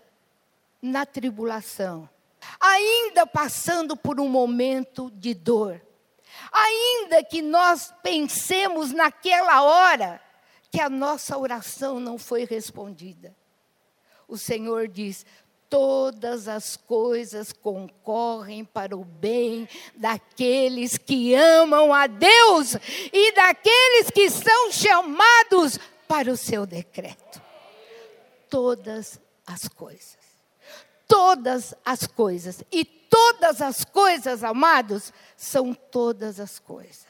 [0.81, 2.09] na tribulação,
[2.59, 5.81] ainda passando por um momento de dor,
[6.51, 10.21] Ainda que nós pensemos naquela hora
[10.71, 13.35] que a nossa oração não foi respondida,
[14.27, 15.25] o Senhor diz:
[15.69, 22.75] todas as coisas concorrem para o bem daqueles que amam a Deus
[23.11, 25.77] e daqueles que são chamados
[26.07, 27.41] para o seu decreto.
[28.49, 30.17] Todas as coisas.
[31.07, 32.63] Todas as coisas.
[32.71, 37.07] E todas as coisas, amados, são todas as coisas.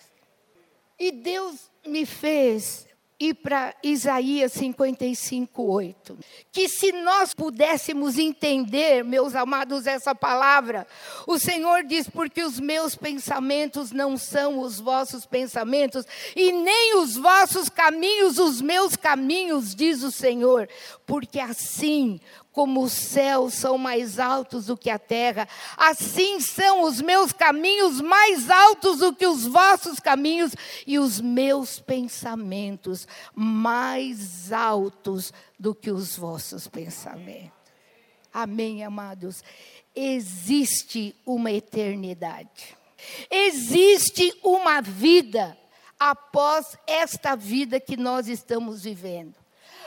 [0.99, 2.87] E Deus me fez
[3.19, 6.17] ir para Isaías 55, 8.
[6.51, 10.85] Que se nós pudéssemos entender, meus amados, essa palavra,
[11.25, 17.15] o Senhor diz: porque os meus pensamentos não são os vossos pensamentos, e nem os
[17.15, 20.69] vossos caminhos os meus caminhos, diz o Senhor,
[21.05, 22.19] porque assim
[22.57, 28.01] como os céus são mais altos do que a terra, assim são os meus caminhos
[28.01, 30.55] mais altos do que os vossos caminhos,
[30.87, 37.51] e os meus pensamentos mais altos do que os vossos pensamentos.
[38.33, 39.43] Amém, amados?
[39.95, 42.75] Existe uma eternidade,
[43.29, 45.55] existe uma vida
[45.99, 49.35] após esta vida que nós estamos vivendo.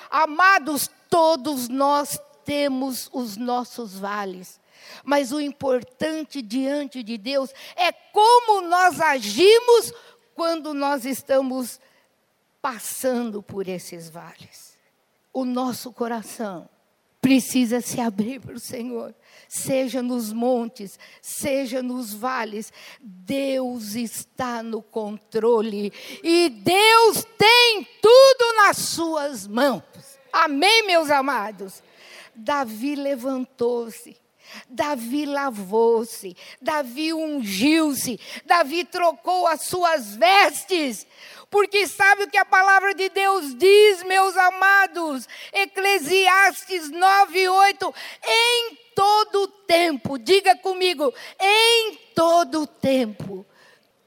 [0.08, 4.60] Amados, todos nós temos os nossos vales.
[5.04, 9.92] Mas o importante diante de Deus é como nós agimos
[10.34, 11.80] quando nós estamos
[12.60, 14.78] passando por esses vales.
[15.32, 16.68] O nosso coração
[17.20, 19.14] precisa se abrir para o Senhor,
[19.46, 22.72] seja nos montes, seja nos vales.
[23.00, 29.82] Deus está no controle e Deus tem tudo nas suas mãos.
[30.32, 31.82] Amém, meus amados?
[32.40, 34.16] Davi levantou-se.
[34.68, 41.06] Davi lavou-se, Davi ungiu-se, Davi trocou as suas vestes,
[41.48, 45.28] porque sabe o que a palavra de Deus diz, meus amados?
[45.52, 47.94] Eclesiastes 9, 8.
[48.26, 53.46] Em todo tempo, diga comigo, em todo tempo,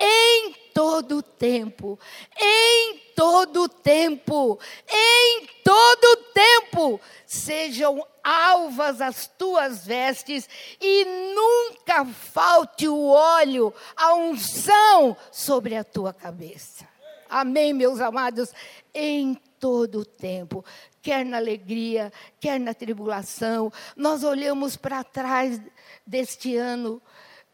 [0.03, 1.97] em todo tempo,
[2.37, 10.49] em todo tempo, em todo tempo, sejam alvas as tuas vestes
[10.81, 16.85] e nunca falte o óleo, a unção sobre a tua cabeça.
[17.29, 18.53] Amém, meus amados,
[18.93, 20.63] em todo tempo,
[21.01, 23.71] quer na alegria, quer na tribulação.
[23.95, 25.61] Nós olhamos para trás
[26.05, 27.01] deste ano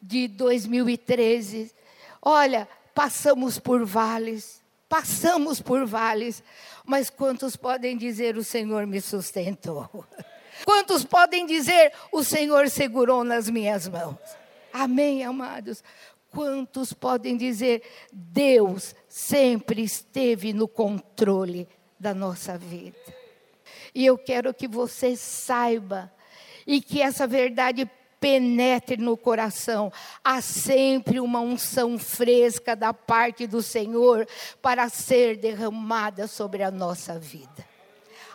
[0.01, 1.71] de 2013.
[2.21, 6.43] Olha, passamos por vales, passamos por vales,
[6.85, 9.89] mas quantos podem dizer o Senhor me sustentou?
[10.65, 14.17] Quantos podem dizer o Senhor segurou nas minhas mãos?
[14.73, 15.81] Amém, amados.
[16.31, 21.67] Quantos podem dizer Deus sempre esteve no controle
[21.99, 22.97] da nossa vida?
[23.95, 26.11] E eu quero que você saiba
[26.67, 27.89] e que essa verdade
[28.19, 29.91] penetre no coração.
[30.23, 34.27] Há sempre uma unção fresca da parte do Senhor
[34.61, 37.67] para ser derramada sobre a nossa vida.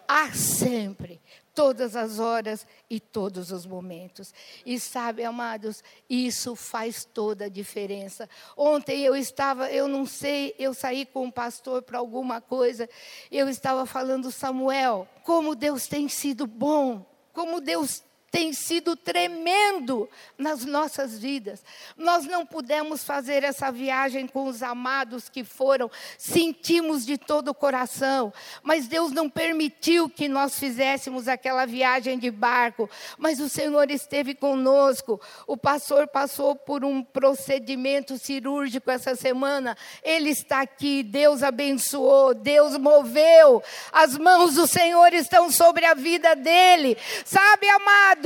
[0.06, 1.20] Há sempre
[1.54, 4.34] todas as horas e todos os momentos.
[4.66, 8.28] E sabe, amados, isso faz toda a diferença.
[8.56, 12.88] Ontem eu estava, eu não sei, eu saí com um pastor para alguma coisa,
[13.30, 18.02] eu estava falando, Samuel, como Deus tem sido bom, como Deus
[18.34, 21.62] tem sido tremendo nas nossas vidas.
[21.96, 27.54] Nós não pudemos fazer essa viagem com os amados que foram, sentimos de todo o
[27.54, 33.88] coração, mas Deus não permitiu que nós fizéssemos aquela viagem de barco, mas o Senhor
[33.88, 35.20] esteve conosco.
[35.46, 42.76] O pastor passou por um procedimento cirúrgico essa semana, ele está aqui, Deus abençoou, Deus
[42.76, 43.62] moveu,
[43.92, 46.98] as mãos do Senhor estão sobre a vida dele.
[47.24, 48.23] Sabe, amado?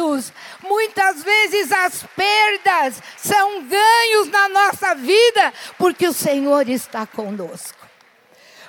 [0.62, 7.86] Muitas vezes as perdas são ganhos na nossa vida, porque o Senhor está conosco.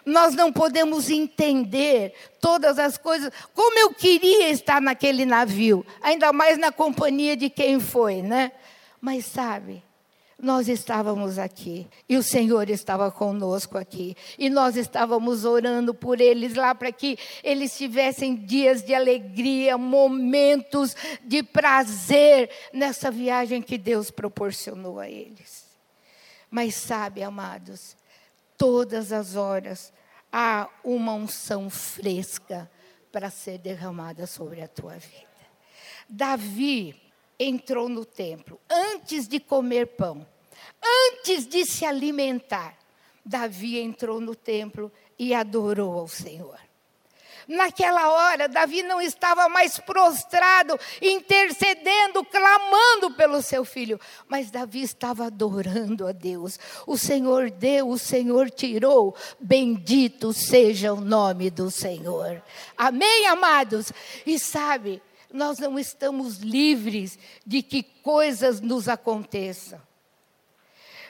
[0.06, 3.32] Nós não podemos entender todas as coisas.
[3.54, 8.52] Como eu queria estar naquele navio, ainda mais na companhia de quem foi, né?
[9.00, 9.84] Mas sabe,
[10.42, 16.56] nós estávamos aqui e o Senhor estava conosco aqui e nós estávamos orando por eles
[16.56, 24.10] lá para que eles tivessem dias de alegria, momentos de prazer nessa viagem que Deus
[24.10, 25.68] proporcionou a eles.
[26.50, 27.98] Mas sabe, amados,
[28.58, 29.92] todas as horas
[30.32, 32.70] há uma unção fresca
[33.12, 35.28] para ser derramada sobre a tua vida.
[36.08, 37.09] Davi
[37.40, 40.28] entrou no templo antes de comer pão,
[40.84, 42.78] antes de se alimentar.
[43.26, 46.60] Davi entrou no templo e adorou ao Senhor.
[47.50, 55.26] Naquela hora, Davi não estava mais prostrado, intercedendo, clamando pelo seu filho, mas Davi estava
[55.26, 56.60] adorando a Deus.
[56.86, 62.40] O Senhor deu, o Senhor tirou, bendito seja o nome do Senhor.
[62.78, 63.92] Amém, amados?
[64.28, 65.02] E sabe,
[65.32, 69.80] nós não estamos livres de que coisas nos aconteçam.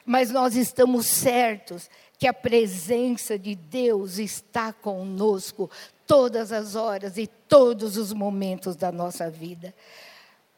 [0.06, 5.70] Mas nós estamos certos que a presença de Deus está conosco
[6.06, 9.74] todas as horas e todos os momentos da nossa vida.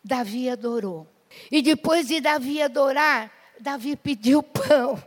[0.03, 1.05] Davi adorou.
[1.51, 5.01] E depois de Davi adorar, Davi pediu pão.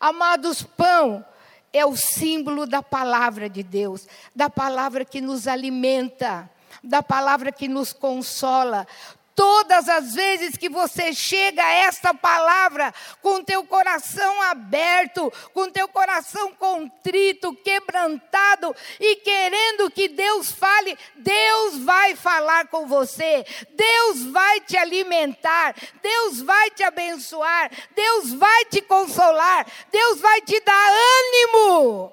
[0.00, 1.24] Amados, pão
[1.72, 6.48] é o símbolo da palavra de Deus, da palavra que nos alimenta
[6.82, 8.86] da palavra que nos consola.
[9.34, 15.88] Todas as vezes que você chega a esta palavra com teu coração aberto, com teu
[15.88, 23.46] coração contrito, quebrantado e querendo que Deus fale, Deus vai falar com você.
[23.70, 30.60] Deus vai te alimentar, Deus vai te abençoar, Deus vai te consolar, Deus vai te
[30.60, 32.12] dar ânimo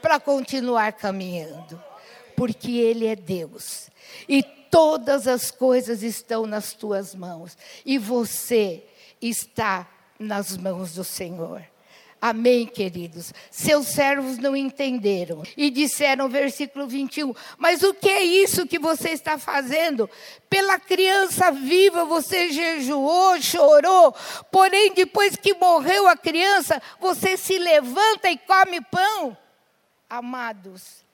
[0.00, 1.89] para continuar caminhando
[2.40, 3.90] porque Ele é Deus.
[4.26, 7.54] E todas as coisas estão nas tuas mãos.
[7.84, 8.82] E você
[9.20, 9.86] está
[10.18, 11.62] nas mãos do Senhor.
[12.18, 13.34] Amém, queridos.
[13.50, 19.10] Seus servos não entenderam e disseram, versículo 21, mas o que é isso que você
[19.10, 20.08] está fazendo?
[20.48, 24.14] Pela criança viva você jejuou, chorou,
[24.50, 29.36] porém depois que morreu a criança, você se levanta e come pão?
[30.08, 31.04] Amados,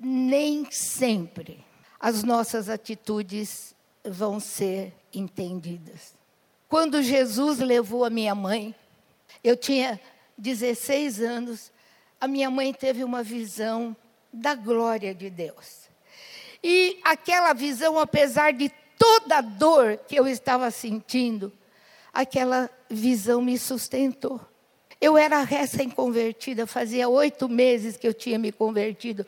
[0.00, 1.62] nem sempre
[2.00, 6.14] as nossas atitudes vão ser entendidas.
[6.68, 8.74] Quando Jesus levou a minha mãe,
[9.44, 10.00] eu tinha
[10.38, 11.70] 16 anos,
[12.18, 13.94] a minha mãe teve uma visão
[14.32, 15.90] da glória de Deus.
[16.62, 21.52] E aquela visão, apesar de toda a dor que eu estava sentindo,
[22.12, 24.40] aquela visão me sustentou.
[25.00, 29.26] Eu era recém-convertida, fazia oito meses que eu tinha me convertido.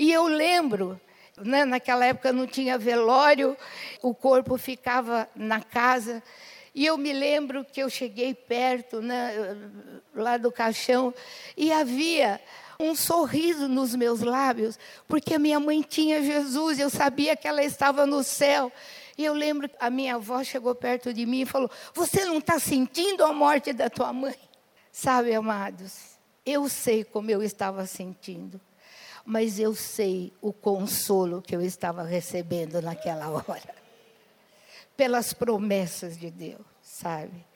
[0.00, 0.98] E eu lembro,
[1.36, 3.54] né, naquela época não tinha velório,
[4.00, 6.22] o corpo ficava na casa.
[6.74, 9.30] E eu me lembro que eu cheguei perto, né,
[10.14, 11.12] lá do caixão,
[11.54, 12.40] e havia
[12.78, 17.62] um sorriso nos meus lábios, porque a minha mãe tinha Jesus, eu sabia que ela
[17.62, 18.72] estava no céu.
[19.18, 22.38] E eu lembro que a minha avó chegou perto de mim e falou: Você não
[22.38, 24.38] está sentindo a morte da tua mãe?
[24.90, 28.58] Sabe, amados, eu sei como eu estava sentindo
[29.24, 33.74] mas eu sei o consolo que eu estava recebendo naquela hora.
[34.96, 37.46] Pelas promessas de Deus, sabe?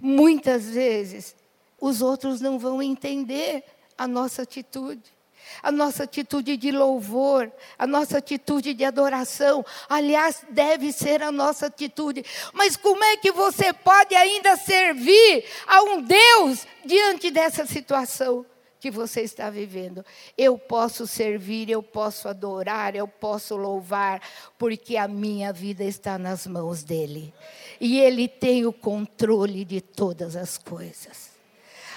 [0.00, 1.36] Muitas vezes
[1.80, 3.64] os outros não vão entender
[3.96, 5.16] a nossa atitude.
[5.62, 9.64] a nossa atitude de louvor, a nossa atitude de adoração.
[9.88, 12.22] Aliás, deve ser a nossa atitude.
[12.52, 18.44] Mas como é que você pode ainda servir a um Deus diante dessa situação?
[18.80, 20.04] Que você está vivendo.
[20.36, 24.20] Eu posso servir, eu posso adorar, eu posso louvar,
[24.58, 27.32] porque a minha vida está nas mãos dele.
[27.80, 31.30] E ele tem o controle de todas as coisas.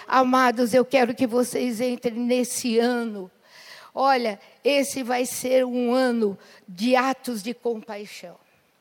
[0.07, 3.32] Amados, eu quero que vocês entrem nesse ano
[3.93, 8.36] Olha, esse vai ser um ano de atos de compaixão.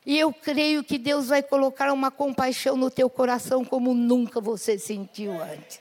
[0.05, 4.79] E eu creio que Deus vai colocar uma compaixão no teu coração como nunca você
[4.79, 5.79] sentiu antes.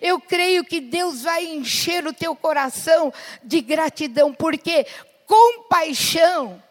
[0.00, 3.12] Eu creio que Deus vai encher o teu coração
[3.42, 4.86] de gratidão, porque
[5.26, 6.62] compaixão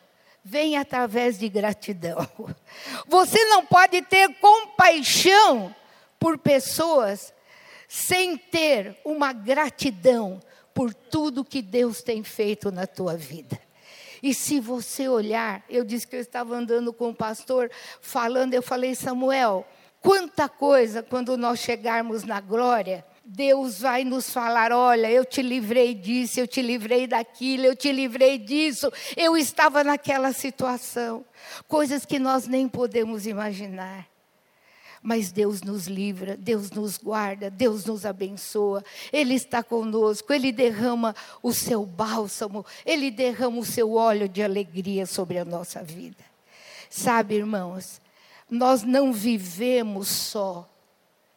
[0.43, 2.28] vem através de gratidão.
[3.08, 5.74] Você não pode ter compaixão
[6.20, 7.34] por pessoas
[7.88, 10.39] sem ter uma gratidão
[10.74, 13.60] por tudo que Deus tem feito na tua vida.
[14.22, 17.72] E se você olhar, eu disse que eu estava andando com o pastor,
[18.02, 19.66] falando, eu falei, Samuel,
[20.02, 25.93] quanta coisa quando nós chegarmos na glória, Deus vai nos falar: olha, eu te livrei
[25.93, 31.24] disso, eu te livrei daquilo, eu te livrei disso, eu estava naquela situação.
[31.68, 34.08] Coisas que nós nem podemos imaginar.
[35.02, 38.84] Mas Deus nos livra, Deus nos guarda, Deus nos abençoa,
[39.14, 45.06] Ele está conosco, Ele derrama o seu bálsamo, Ele derrama o seu óleo de alegria
[45.06, 46.24] sobre a nossa vida.
[46.89, 48.02] Sabe, irmãos,
[48.50, 50.70] nós não vivemos só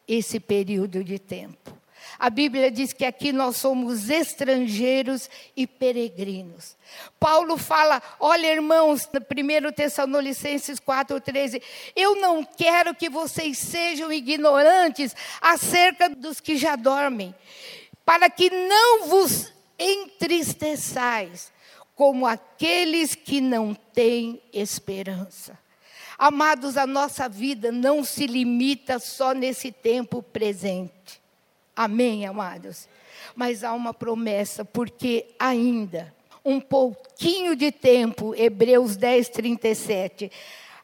[0.07, 1.83] esse período de tempo.
[2.19, 6.77] A Bíblia diz que aqui nós somos estrangeiros e peregrinos.
[7.19, 11.61] Paulo fala, olha irmãos, no 1 Tessalonicenses 4,13,
[11.95, 17.33] eu não quero que vocês sejam ignorantes acerca dos que já dormem,
[18.05, 21.51] para que não vos entristeçais
[21.95, 25.62] como aqueles que não têm esperança.
[26.25, 31.21] Amados, a nossa vida não se limita só nesse tempo presente.
[31.75, 32.87] Amém, amados?
[33.35, 36.15] Mas há uma promessa, porque ainda
[36.45, 40.31] um pouquinho de tempo, Hebreus 10, 37,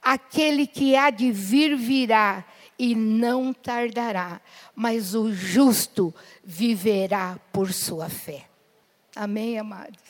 [0.02, 2.44] aquele que há de vir virá
[2.78, 4.42] e não tardará,
[4.76, 6.14] mas o justo
[6.44, 8.44] viverá por sua fé.
[9.16, 10.04] Amém, amados?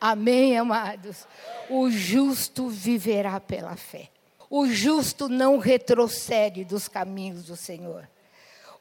[0.00, 1.26] Amém, amados?
[1.68, 4.08] O justo viverá pela fé.
[4.54, 8.06] O justo não retrocede dos caminhos do Senhor.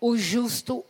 [0.01, 0.83] O justo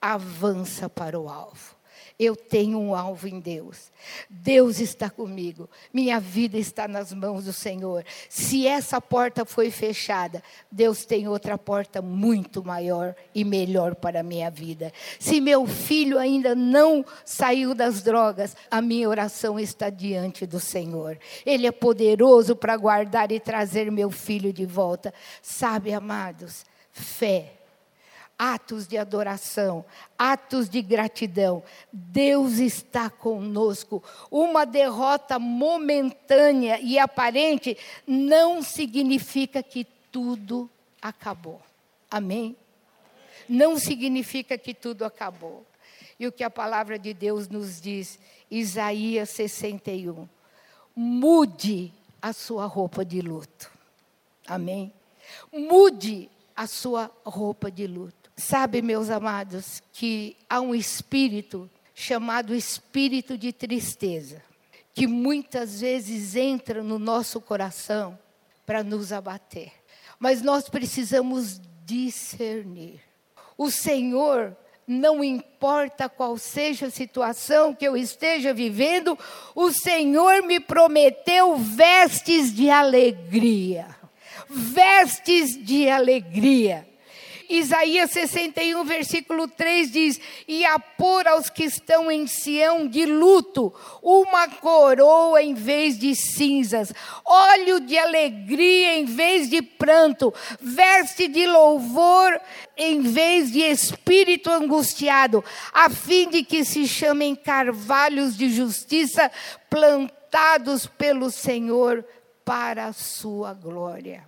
[0.00, 1.71] avança para o alvo.
[2.18, 3.90] Eu tenho um alvo em Deus.
[4.28, 5.68] Deus está comigo.
[5.92, 8.04] Minha vida está nas mãos do Senhor.
[8.28, 14.22] Se essa porta foi fechada, Deus tem outra porta muito maior e melhor para a
[14.22, 14.92] minha vida.
[15.18, 21.18] Se meu filho ainda não saiu das drogas, a minha oração está diante do Senhor.
[21.46, 25.12] Ele é poderoso para guardar e trazer meu filho de volta.
[25.40, 27.61] Sabe, amados, fé
[28.38, 29.84] atos de adoração,
[30.18, 31.62] atos de gratidão.
[31.92, 34.02] Deus está conosco.
[34.30, 37.76] Uma derrota momentânea e aparente
[38.06, 40.68] não significa que tudo
[41.00, 41.60] acabou.
[42.10, 42.56] Amém?
[43.48, 45.64] Não significa que tudo acabou.
[46.18, 48.18] E o que a palavra de Deus nos diz,
[48.50, 50.28] Isaías 61.
[50.94, 53.70] Mude a sua roupa de luto.
[54.46, 54.92] Amém?
[55.52, 58.21] Mude a sua roupa de luto.
[58.36, 64.42] Sabe, meus amados, que há um espírito chamado espírito de tristeza,
[64.94, 68.18] que muitas vezes entra no nosso coração
[68.64, 69.72] para nos abater.
[70.18, 73.00] Mas nós precisamos discernir.
[73.58, 74.56] O Senhor,
[74.86, 79.18] não importa qual seja a situação que eu esteja vivendo,
[79.54, 83.86] o Senhor me prometeu vestes de alegria.
[84.48, 86.88] Vestes de alegria.
[87.52, 93.74] Isaías 61, versículo 3 diz: E a pôr aos que estão em Sião de luto
[94.02, 101.46] uma coroa em vez de cinzas, óleo de alegria em vez de pranto, veste de
[101.46, 102.40] louvor
[102.74, 105.44] em vez de espírito angustiado,
[105.74, 109.30] a fim de que se chamem carvalhos de justiça
[109.68, 112.02] plantados pelo Senhor
[112.46, 114.26] para a sua glória.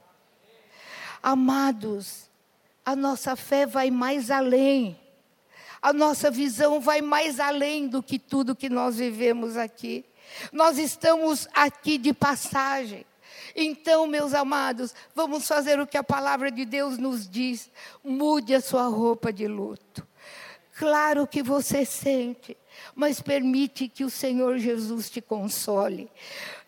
[1.23, 2.24] Amados,
[2.85, 4.99] a nossa fé vai mais além.
[5.81, 10.05] A nossa visão vai mais além do que tudo que nós vivemos aqui.
[10.53, 13.05] Nós estamos aqui de passagem.
[13.55, 17.71] Então, meus amados, vamos fazer o que a palavra de Deus nos diz.
[18.03, 20.07] Mude a sua roupa de luto.
[20.77, 22.57] Claro que você sente,
[22.95, 26.11] mas permite que o Senhor Jesus te console.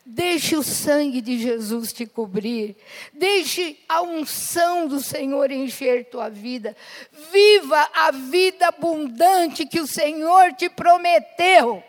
[0.09, 2.77] Deixe o sangue de Jesus te cobrir.
[3.11, 6.77] Deixe a unção do Senhor encher tua vida.
[7.29, 11.83] Viva a vida abundante que o Senhor te prometeu.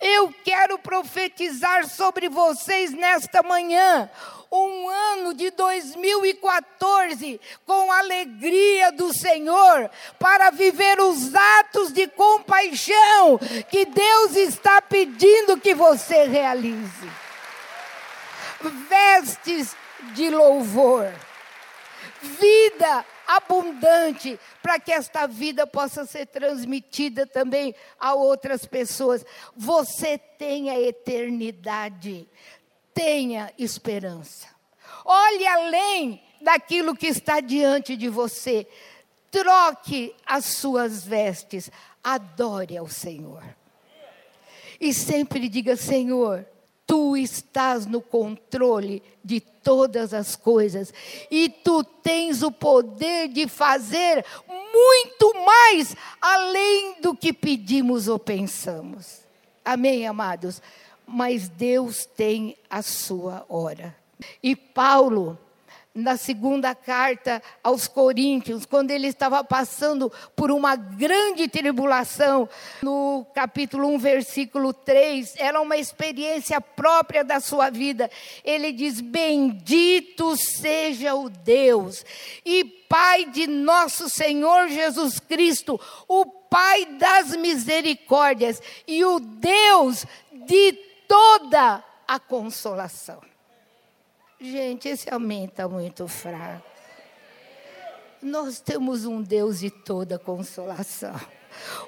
[0.00, 4.08] Eu quero profetizar sobre vocês nesta manhã
[4.52, 13.36] um ano de 2014 com alegria do Senhor para viver os atos de compaixão
[13.68, 17.21] que Deus está pedindo que você realize
[18.70, 19.76] vestes
[20.14, 21.12] de louvor,
[22.22, 29.24] vida abundante, para que esta vida possa ser transmitida também a outras pessoas.
[29.56, 32.28] Você tenha eternidade,
[32.92, 34.48] tenha esperança.
[35.04, 38.66] Olhe além daquilo que está diante de você.
[39.30, 41.70] Troque as suas vestes,
[42.04, 43.42] adore ao Senhor.
[44.80, 46.46] E sempre diga: Senhor,
[46.92, 50.92] tu estás no controle de todas as coisas
[51.30, 59.22] e tu tens o poder de fazer muito mais além do que pedimos ou pensamos.
[59.64, 60.60] Amém, amados?
[61.06, 63.96] Mas Deus tem a sua hora.
[64.42, 65.38] E Paulo,
[65.94, 72.48] na segunda carta aos Coríntios, quando ele estava passando por uma grande tribulação,
[72.82, 78.10] no capítulo 1, versículo 3, era uma experiência própria da sua vida.
[78.42, 82.04] Ele diz: Bendito seja o Deus
[82.44, 90.06] e Pai de nosso Senhor Jesus Cristo, o Pai das misericórdias e o Deus
[90.46, 90.72] de
[91.08, 93.31] toda a consolação.
[94.42, 96.66] Gente, esse amém está muito fraco.
[98.20, 101.14] Nós temos um Deus de toda consolação.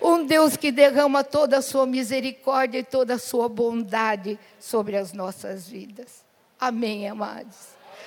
[0.01, 5.13] Um Deus que derrama toda a sua misericórdia e toda a sua bondade sobre as
[5.13, 6.25] nossas vidas.
[6.61, 7.57] Amém, amados.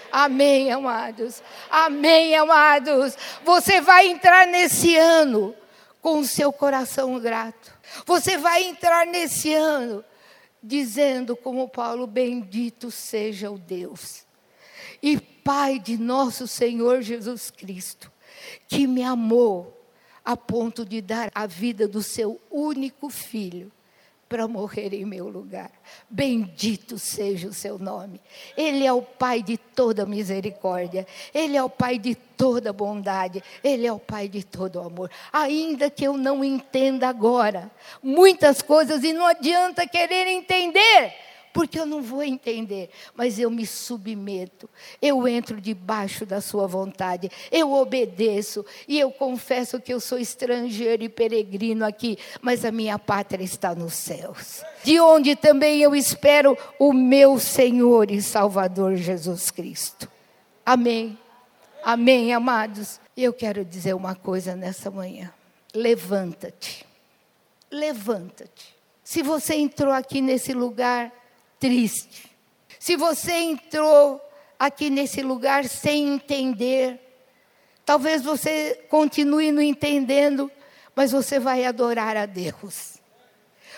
[0.10, 1.44] Amém, amados.
[1.70, 3.18] Amém, amados.
[3.44, 5.54] Você vai entrar nesse ano
[6.02, 7.78] com o seu coração grato.
[8.06, 10.06] Você vai entrar nesse ano
[10.64, 14.26] dizendo, como Paulo: Bendito seja o Deus
[15.02, 18.12] e Pai de nosso Senhor Jesus Cristo,
[18.68, 19.74] que me amou
[20.26, 23.72] a ponto de dar a vida do seu único filho
[24.28, 25.72] para morrer em meu lugar.
[26.10, 28.20] Bendito seja o seu nome.
[28.58, 33.88] Ele é o Pai de toda misericórdia, Ele é o Pai de toda bondade, Ele
[33.88, 35.10] é o Pai de todo amor.
[35.32, 37.72] Ainda que eu não entenda agora
[38.04, 41.14] muitas coisas e não adianta querer entender
[41.58, 44.70] porque eu não vou entender, mas eu me submeto,
[45.02, 51.04] eu entro debaixo da Sua vontade, eu obedeço e eu confesso que eu sou estrangeiro
[51.04, 56.56] e peregrino aqui, mas a minha pátria está nos céus, de onde também eu espero
[56.78, 60.08] o meu Senhor e Salvador Jesus Cristo.
[60.64, 61.18] Amém.
[61.84, 63.00] Amém, amados.
[63.18, 65.34] Eu quero dizer uma coisa nessa manhã.
[65.74, 66.86] Levanta-te.
[67.72, 68.76] Levanta-te.
[69.04, 71.12] Se você entrou aqui nesse lugar
[71.60, 72.30] triste.
[72.80, 74.22] Se você entrou
[74.58, 77.00] aqui nesse lugar sem entender,
[77.86, 80.52] talvez você continue não entendendo,
[80.96, 82.98] mas você vai adorar a Deus.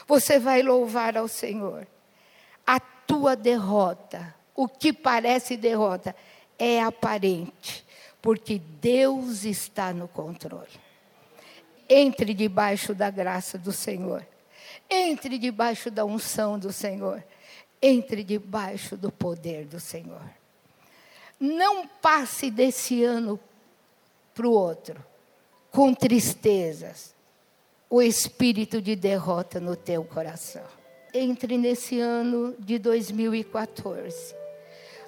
[0.07, 1.87] Você vai louvar ao Senhor.
[2.65, 6.15] A tua derrota, o que parece derrota,
[6.57, 7.85] é aparente,
[8.21, 10.67] porque Deus está no controle.
[11.89, 14.25] Entre debaixo da graça do Senhor.
[14.89, 17.23] Entre debaixo da unção do Senhor
[17.81, 20.29] entre debaixo do poder do Senhor.
[21.39, 23.39] Não passe desse ano
[24.33, 25.03] para o outro
[25.71, 27.13] com tristezas,
[27.89, 30.63] o espírito de derrota no teu coração.
[31.13, 34.35] Entre nesse ano de 2014,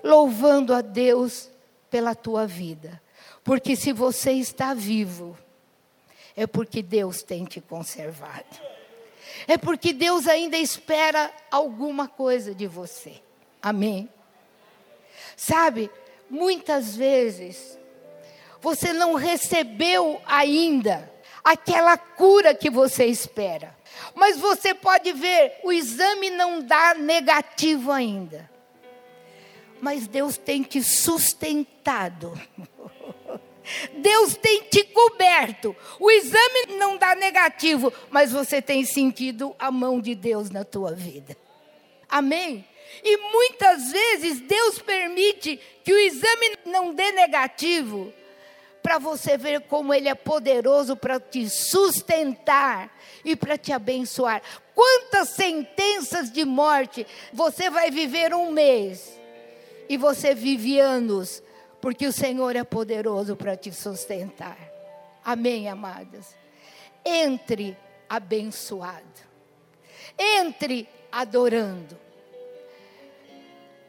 [0.03, 1.49] louvando a Deus
[1.89, 3.01] pela tua vida,
[3.43, 5.37] porque se você está vivo,
[6.35, 8.80] é porque Deus tem te conservado
[9.47, 13.21] é porque Deus ainda espera alguma coisa de você.
[13.61, 14.09] Amém?
[15.35, 15.89] Sabe,
[16.29, 17.77] muitas vezes
[18.59, 21.11] você não recebeu ainda
[21.43, 23.75] aquela cura que você espera.
[24.13, 28.49] Mas você pode ver, o exame não dá negativo ainda.
[29.81, 32.39] Mas Deus tem te sustentado.
[33.97, 35.75] Deus tem te coberto.
[35.99, 40.93] O exame não dá negativo, mas você tem sentido a mão de Deus na tua
[40.93, 41.35] vida.
[42.09, 42.65] Amém?
[43.03, 48.13] E muitas vezes Deus permite que o exame não dê negativo
[48.81, 52.91] para você ver como Ele é poderoso para te sustentar
[53.23, 54.41] e para te abençoar.
[54.73, 59.19] Quantas sentenças de morte você vai viver um mês
[59.87, 61.43] e você vive anos,
[61.81, 64.57] porque o Senhor é poderoso para te sustentar.
[65.23, 66.35] Amém, amadas?
[67.03, 67.77] Entre
[68.07, 69.01] abençoado,
[70.17, 71.97] entre adorando.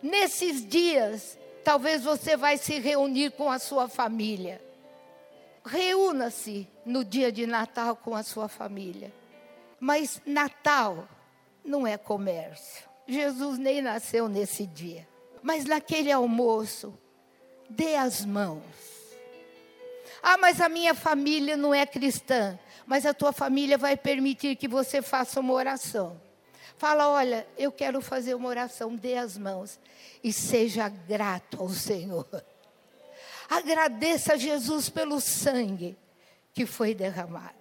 [0.03, 4.61] Nesses dias, talvez você vai se reunir com a sua família.
[5.65, 9.13] Reúna-se no dia de Natal com a sua família.
[9.79, 11.09] Mas Natal
[11.65, 12.89] não é comércio.
[13.07, 15.07] Jesus nem nasceu nesse dia.
[15.43, 16.97] Mas naquele almoço,
[17.69, 18.63] dê as mãos.
[20.23, 22.59] Ah, mas a minha família não é cristã.
[22.87, 26.21] Mas a tua família vai permitir que você faça uma oração.
[26.77, 29.79] Fala, olha, eu quero fazer uma oração, dê as mãos
[30.23, 32.27] e seja grato ao Senhor.
[33.49, 35.97] Agradeça a Jesus pelo sangue
[36.53, 37.55] que foi derramado.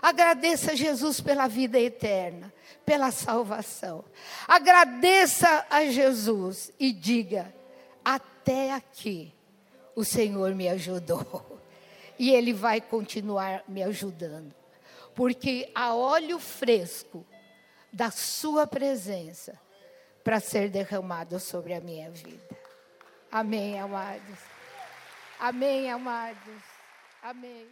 [0.00, 2.52] Agradeça a Jesus pela vida eterna,
[2.84, 4.04] pela salvação.
[4.46, 7.52] Agradeça a Jesus e diga:
[8.46, 9.34] até aqui
[9.96, 11.44] o Senhor me ajudou.
[12.18, 14.54] E Ele vai continuar me ajudando.
[15.14, 17.26] Porque há óleo fresco
[17.92, 19.60] da Sua presença
[20.24, 22.56] para ser derramado sobre a minha vida.
[23.30, 24.38] Amém, amados.
[25.38, 26.62] Amém, amados.
[27.22, 27.68] Amém.